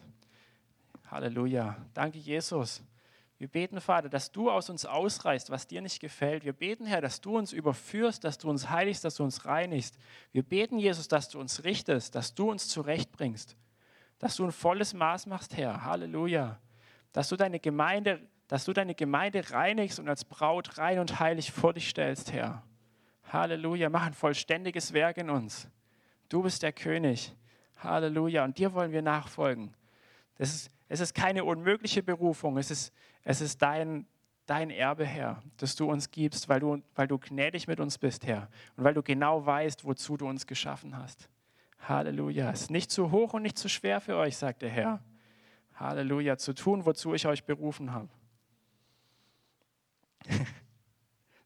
Halleluja. 1.10 1.76
Danke, 1.92 2.18
Jesus. 2.18 2.82
Wir 3.38 3.48
beten, 3.48 3.80
Vater, 3.82 4.08
dass 4.08 4.32
du 4.32 4.50
aus 4.50 4.70
uns 4.70 4.86
ausreißt, 4.86 5.50
was 5.50 5.66
dir 5.66 5.82
nicht 5.82 6.00
gefällt. 6.00 6.44
Wir 6.44 6.54
beten, 6.54 6.86
Herr, 6.86 7.02
dass 7.02 7.20
du 7.20 7.36
uns 7.36 7.52
überführst, 7.52 8.24
dass 8.24 8.38
du 8.38 8.48
uns 8.48 8.70
heiligst, 8.70 9.04
dass 9.04 9.16
du 9.16 9.24
uns 9.24 9.44
reinigst. 9.44 9.98
Wir 10.32 10.42
beten, 10.42 10.78
Jesus, 10.78 11.06
dass 11.08 11.28
du 11.28 11.38
uns 11.38 11.64
richtest, 11.64 12.14
dass 12.14 12.34
du 12.34 12.50
uns 12.50 12.68
zurechtbringst, 12.68 13.56
dass 14.18 14.36
du 14.36 14.44
ein 14.44 14.52
volles 14.52 14.94
Maß 14.94 15.26
machst, 15.26 15.56
Herr. 15.56 15.84
Halleluja. 15.84 16.58
Dass 17.12 17.28
du 17.28 17.36
deine 17.36 17.60
Gemeinde, 17.60 18.26
dass 18.48 18.64
du 18.64 18.72
deine 18.72 18.94
Gemeinde 18.94 19.50
reinigst 19.50 19.98
und 19.98 20.08
als 20.08 20.24
Braut 20.24 20.78
rein 20.78 20.98
und 20.98 21.20
heilig 21.20 21.52
vor 21.52 21.74
dich 21.74 21.90
stellst, 21.90 22.32
Herr. 22.32 22.62
Halleluja. 23.30 23.90
Mach 23.90 24.06
ein 24.06 24.14
vollständiges 24.14 24.94
Werk 24.94 25.18
in 25.18 25.28
uns. 25.28 25.68
Du 26.30 26.42
bist 26.42 26.62
der 26.62 26.72
König. 26.72 27.34
Halleluja. 27.76 28.44
Und 28.44 28.56
dir 28.56 28.72
wollen 28.72 28.92
wir 28.92 29.02
nachfolgen. 29.02 29.74
Das 30.38 30.54
ist, 30.54 30.70
es 30.88 31.00
ist 31.00 31.14
keine 31.14 31.44
unmögliche 31.44 32.02
Berufung. 32.02 32.58
Es 32.58 32.70
ist, 32.70 32.92
es 33.22 33.40
ist 33.40 33.60
dein, 33.62 34.06
dein 34.46 34.70
Erbe, 34.70 35.04
Herr, 35.04 35.42
das 35.56 35.74
du 35.74 35.90
uns 35.90 36.10
gibst, 36.10 36.48
weil 36.48 36.60
du, 36.60 36.82
weil 36.94 37.08
du 37.08 37.18
gnädig 37.18 37.66
mit 37.66 37.80
uns 37.80 37.98
bist, 37.98 38.26
Herr. 38.26 38.48
Und 38.76 38.84
weil 38.84 38.94
du 38.94 39.02
genau 39.02 39.44
weißt, 39.44 39.84
wozu 39.84 40.16
du 40.16 40.28
uns 40.28 40.46
geschaffen 40.46 40.96
hast. 40.96 41.28
Halleluja. 41.80 42.50
Es 42.50 42.62
ist 42.62 42.70
nicht 42.70 42.90
zu 42.90 43.10
hoch 43.10 43.34
und 43.34 43.42
nicht 43.42 43.58
zu 43.58 43.68
schwer 43.68 44.00
für 44.00 44.16
euch, 44.16 44.36
sagt 44.36 44.62
der 44.62 44.70
Herr. 44.70 45.02
Halleluja. 45.74 46.38
Zu 46.38 46.54
tun, 46.54 46.86
wozu 46.86 47.14
ich 47.14 47.26
euch 47.26 47.44
berufen 47.44 47.92
habe. 47.92 48.08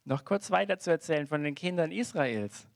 Noch 0.04 0.24
kurz 0.24 0.50
weiter 0.50 0.78
zu 0.78 0.90
erzählen 0.90 1.26
von 1.26 1.42
den 1.42 1.54
Kindern 1.54 1.92
Israels. 1.92 2.68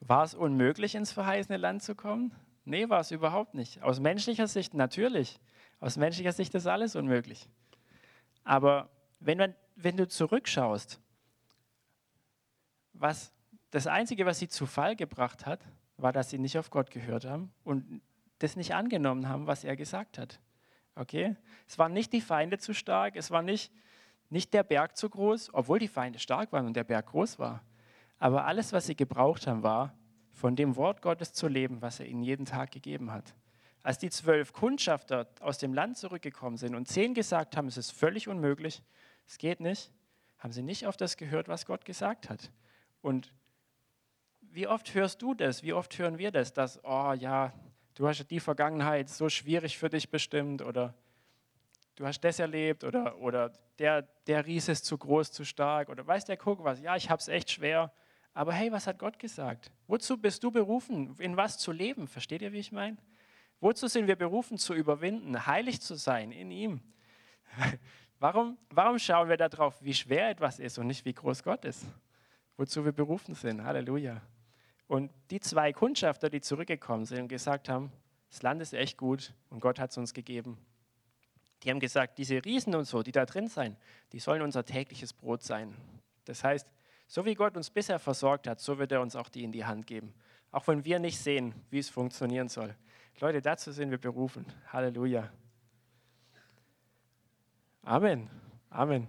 War 0.00 0.24
es 0.24 0.34
unmöglich, 0.34 0.94
ins 0.94 1.12
verheißene 1.12 1.56
Land 1.56 1.82
zu 1.82 1.94
kommen? 1.94 2.34
Nee, 2.64 2.88
war 2.88 3.00
es 3.00 3.10
überhaupt 3.10 3.54
nicht. 3.54 3.82
Aus 3.82 4.00
menschlicher 4.00 4.48
Sicht 4.48 4.74
natürlich. 4.74 5.40
Aus 5.80 5.96
menschlicher 5.96 6.32
Sicht 6.32 6.54
ist 6.54 6.66
alles 6.66 6.96
unmöglich. 6.96 7.48
Aber 8.44 8.90
wenn, 9.20 9.38
man, 9.38 9.54
wenn 9.76 9.96
du 9.96 10.06
zurückschaust, 10.06 11.00
was 12.92 13.32
das 13.70 13.86
Einzige, 13.86 14.24
was 14.26 14.38
sie 14.38 14.48
zu 14.48 14.66
Fall 14.66 14.96
gebracht 14.96 15.46
hat, 15.46 15.60
war, 15.96 16.12
dass 16.12 16.30
sie 16.30 16.38
nicht 16.38 16.58
auf 16.58 16.70
Gott 16.70 16.90
gehört 16.90 17.24
haben 17.24 17.52
und 17.64 18.00
das 18.38 18.56
nicht 18.56 18.74
angenommen 18.74 19.28
haben, 19.28 19.46
was 19.46 19.64
er 19.64 19.76
gesagt 19.76 20.18
hat. 20.18 20.40
Okay? 20.94 21.36
Es 21.66 21.78
waren 21.78 21.92
nicht 21.92 22.12
die 22.12 22.20
Feinde 22.20 22.58
zu 22.58 22.74
stark, 22.74 23.16
es 23.16 23.30
war 23.30 23.42
nicht, 23.42 23.72
nicht 24.30 24.54
der 24.54 24.62
Berg 24.62 24.96
zu 24.96 25.08
groß, 25.08 25.52
obwohl 25.52 25.78
die 25.78 25.88
Feinde 25.88 26.18
stark 26.18 26.52
waren 26.52 26.66
und 26.66 26.76
der 26.76 26.84
Berg 26.84 27.06
groß 27.06 27.38
war. 27.38 27.62
Aber 28.18 28.44
alles, 28.44 28.72
was 28.72 28.86
sie 28.86 28.96
gebraucht 28.96 29.46
haben, 29.46 29.62
war, 29.62 29.96
von 30.32 30.56
dem 30.56 30.76
Wort 30.76 31.02
Gottes 31.02 31.32
zu 31.32 31.48
leben, 31.48 31.80
was 31.82 32.00
er 32.00 32.06
ihnen 32.06 32.22
jeden 32.22 32.44
Tag 32.44 32.72
gegeben 32.72 33.12
hat. 33.12 33.34
Als 33.84 33.98
die 33.98 34.08
zwölf 34.08 34.54
Kundschafter 34.54 35.28
aus 35.40 35.58
dem 35.58 35.74
Land 35.74 35.98
zurückgekommen 35.98 36.56
sind 36.56 36.74
und 36.74 36.88
zehn 36.88 37.12
gesagt 37.12 37.54
haben, 37.54 37.68
es 37.68 37.76
ist 37.76 37.92
völlig 37.92 38.28
unmöglich, 38.28 38.82
es 39.26 39.36
geht 39.36 39.60
nicht, 39.60 39.92
haben 40.38 40.52
sie 40.52 40.62
nicht 40.62 40.86
auf 40.86 40.96
das 40.96 41.18
gehört, 41.18 41.48
was 41.48 41.66
Gott 41.66 41.84
gesagt 41.84 42.30
hat. 42.30 42.50
Und 43.02 43.34
wie 44.40 44.66
oft 44.66 44.94
hörst 44.94 45.20
du 45.20 45.34
das? 45.34 45.62
Wie 45.62 45.74
oft 45.74 45.98
hören 45.98 46.16
wir 46.16 46.30
das? 46.30 46.54
Dass, 46.54 46.82
oh 46.82 47.12
ja, 47.12 47.52
du 47.94 48.08
hast 48.08 48.24
die 48.30 48.40
Vergangenheit 48.40 49.10
so 49.10 49.28
schwierig 49.28 49.76
für 49.76 49.90
dich 49.90 50.08
bestimmt 50.08 50.62
oder 50.62 50.94
du 51.96 52.06
hast 52.06 52.20
das 52.20 52.38
erlebt 52.38 52.84
oder, 52.84 53.18
oder 53.18 53.52
der, 53.78 54.02
der 54.26 54.46
Ries 54.46 54.68
ist 54.68 54.86
zu 54.86 54.96
groß, 54.96 55.30
zu 55.30 55.44
stark 55.44 55.90
oder 55.90 56.06
weiß 56.06 56.24
der 56.24 56.38
Guck 56.38 56.64
was, 56.64 56.80
ja, 56.80 56.96
ich 56.96 57.10
habe 57.10 57.20
es 57.20 57.28
echt 57.28 57.50
schwer. 57.50 57.92
Aber 58.32 58.54
hey, 58.54 58.72
was 58.72 58.86
hat 58.86 58.98
Gott 58.98 59.18
gesagt? 59.18 59.70
Wozu 59.86 60.16
bist 60.16 60.42
du 60.42 60.50
berufen? 60.50 61.14
In 61.18 61.36
was 61.36 61.58
zu 61.58 61.70
leben? 61.70 62.08
Versteht 62.08 62.40
ihr, 62.40 62.52
wie 62.54 62.60
ich 62.60 62.72
meine? 62.72 62.96
Wozu 63.60 63.86
sind 63.88 64.06
wir 64.06 64.16
berufen 64.16 64.58
zu 64.58 64.74
überwinden, 64.74 65.46
heilig 65.46 65.80
zu 65.80 65.94
sein 65.94 66.32
in 66.32 66.50
ihm? 66.50 66.80
Warum, 68.20 68.56
warum 68.70 68.98
schauen 68.98 69.28
wir 69.28 69.36
darauf, 69.36 69.82
wie 69.82 69.92
schwer 69.92 70.30
etwas 70.30 70.58
ist 70.58 70.78
und 70.78 70.86
nicht 70.86 71.04
wie 71.04 71.12
groß 71.12 71.42
Gott 71.42 71.66
ist? 71.66 71.84
Wozu 72.56 72.82
wir 72.84 72.92
berufen 72.92 73.34
sind. 73.34 73.64
Halleluja. 73.64 74.22
Und 74.86 75.10
die 75.30 75.40
zwei 75.40 75.74
Kundschafter, 75.74 76.30
die 76.30 76.40
zurückgekommen 76.40 77.04
sind 77.04 77.22
und 77.22 77.28
gesagt 77.28 77.68
haben, 77.68 77.92
das 78.30 78.40
Land 78.42 78.62
ist 78.62 78.72
echt 78.72 78.96
gut 78.96 79.34
und 79.50 79.60
Gott 79.60 79.78
hat 79.78 79.90
es 79.90 79.98
uns 79.98 80.14
gegeben. 80.14 80.56
Die 81.62 81.70
haben 81.70 81.80
gesagt, 81.80 82.18
diese 82.18 82.44
Riesen 82.44 82.74
und 82.74 82.84
so, 82.84 83.02
die 83.02 83.12
da 83.12 83.24
drin 83.26 83.48
sind, 83.48 83.76
die 84.12 84.18
sollen 84.18 84.42
unser 84.42 84.64
tägliches 84.64 85.12
Brot 85.12 85.42
sein. 85.42 85.74
Das 86.24 86.44
heißt, 86.44 86.66
so 87.06 87.24
wie 87.24 87.34
Gott 87.34 87.56
uns 87.56 87.70
bisher 87.70 87.98
versorgt 87.98 88.46
hat, 88.46 88.60
so 88.60 88.78
wird 88.78 88.92
er 88.92 89.00
uns 89.00 89.16
auch 89.16 89.28
die 89.28 89.44
in 89.44 89.52
die 89.52 89.64
Hand 89.64 89.86
geben. 89.86 90.14
Auch 90.50 90.66
wenn 90.66 90.84
wir 90.84 90.98
nicht 90.98 91.18
sehen, 91.18 91.54
wie 91.70 91.78
es 91.78 91.90
funktionieren 91.90 92.48
soll. 92.48 92.74
Leute, 93.20 93.40
dazu 93.40 93.70
sind 93.70 93.90
wir 93.90 93.98
berufen. 93.98 94.44
Halleluja. 94.72 95.30
Amen. 97.82 98.28
Amen. 98.70 99.06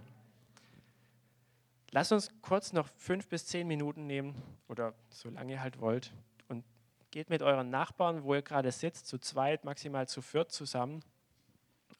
Lasst 1.90 2.12
uns 2.12 2.30
kurz 2.40 2.72
noch 2.72 2.88
fünf 2.96 3.26
bis 3.26 3.46
zehn 3.46 3.66
Minuten 3.66 4.06
nehmen 4.06 4.40
oder 4.68 4.94
so 5.10 5.28
lange 5.28 5.54
ihr 5.54 5.60
halt 5.60 5.80
wollt 5.80 6.12
und 6.48 6.64
geht 7.10 7.30
mit 7.30 7.42
euren 7.42 7.70
Nachbarn, 7.70 8.22
wo 8.22 8.34
ihr 8.34 8.42
gerade 8.42 8.70
sitzt, 8.70 9.08
zu 9.08 9.18
zweit, 9.18 9.64
maximal 9.64 10.06
zu 10.06 10.22
viert 10.22 10.52
zusammen. 10.52 11.02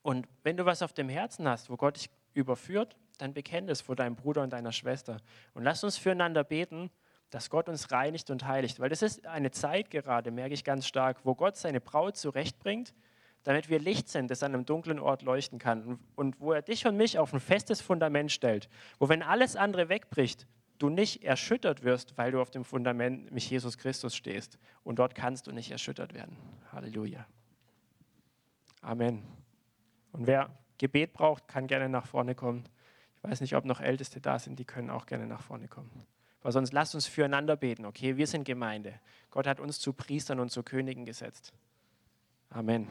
Und 0.02 0.28
wenn 0.44 0.56
du 0.56 0.64
was 0.64 0.82
auf 0.82 0.92
dem 0.92 1.08
Herzen 1.08 1.48
hast, 1.48 1.70
wo 1.70 1.76
Gott 1.76 1.96
dich 1.96 2.08
überführt, 2.34 2.94
dann 3.18 3.34
bekenn 3.34 3.68
es 3.68 3.80
vor 3.80 3.96
deinem 3.96 4.14
Bruder 4.14 4.42
und 4.42 4.50
deiner 4.50 4.72
Schwester. 4.72 5.16
Und 5.54 5.64
lasst 5.64 5.82
uns 5.82 5.96
füreinander 5.98 6.44
beten, 6.44 6.90
dass 7.30 7.50
Gott 7.50 7.68
uns 7.68 7.90
reinigt 7.90 8.30
und 8.30 8.46
heiligt. 8.46 8.80
Weil 8.80 8.88
das 8.88 9.02
ist 9.02 9.26
eine 9.26 9.50
Zeit 9.50 9.90
gerade, 9.90 10.30
merke 10.30 10.54
ich 10.54 10.64
ganz 10.64 10.86
stark, 10.86 11.18
wo 11.24 11.34
Gott 11.34 11.56
seine 11.56 11.80
Braut 11.80 12.16
zurechtbringt, 12.16 12.94
damit 13.42 13.68
wir 13.68 13.78
Licht 13.78 14.08
sind, 14.08 14.30
das 14.30 14.42
an 14.42 14.54
einem 14.54 14.64
dunklen 14.64 14.98
Ort 14.98 15.22
leuchten 15.22 15.58
kann. 15.58 15.98
Und 16.14 16.40
wo 16.40 16.52
er 16.52 16.62
dich 16.62 16.86
und 16.86 16.96
mich 16.96 17.18
auf 17.18 17.32
ein 17.32 17.40
festes 17.40 17.80
Fundament 17.80 18.32
stellt. 18.32 18.68
Wo, 18.98 19.08
wenn 19.08 19.22
alles 19.22 19.56
andere 19.56 19.88
wegbricht, 19.88 20.46
du 20.78 20.88
nicht 20.88 21.24
erschüttert 21.24 21.82
wirst, 21.82 22.16
weil 22.18 22.32
du 22.32 22.40
auf 22.40 22.50
dem 22.50 22.64
Fundament 22.64 23.30
mit 23.32 23.42
Jesus 23.42 23.78
Christus 23.78 24.14
stehst. 24.14 24.58
Und 24.84 24.98
dort 24.98 25.14
kannst 25.14 25.46
du 25.46 25.52
nicht 25.52 25.70
erschüttert 25.70 26.14
werden. 26.14 26.36
Halleluja. 26.72 27.26
Amen. 28.82 29.22
Und 30.12 30.26
wer 30.26 30.50
Gebet 30.78 31.12
braucht, 31.12 31.48
kann 31.48 31.66
gerne 31.66 31.88
nach 31.88 32.06
vorne 32.06 32.34
kommen. 32.34 32.68
Ich 33.16 33.24
weiß 33.24 33.40
nicht, 33.40 33.56
ob 33.56 33.64
noch 33.64 33.80
Älteste 33.80 34.20
da 34.20 34.38
sind, 34.38 34.58
die 34.58 34.64
können 34.64 34.90
auch 34.90 35.06
gerne 35.06 35.26
nach 35.26 35.42
vorne 35.42 35.68
kommen. 35.68 36.06
Aber 36.46 36.52
sonst 36.52 36.72
lasst 36.72 36.94
uns 36.94 37.09
füreinander 37.09 37.56
beten, 37.56 37.85
okay? 37.87 38.16
Wir 38.18 38.28
sind 38.28 38.44
Gemeinde. 38.44 39.00
Gott 39.32 39.48
hat 39.48 39.59
uns 39.59 39.80
zu 39.80 39.92
Priestern 39.92 40.38
und 40.38 40.52
zu 40.52 40.62
Königen 40.62 41.04
gesetzt. 41.04 41.52
Amen. 42.50 42.87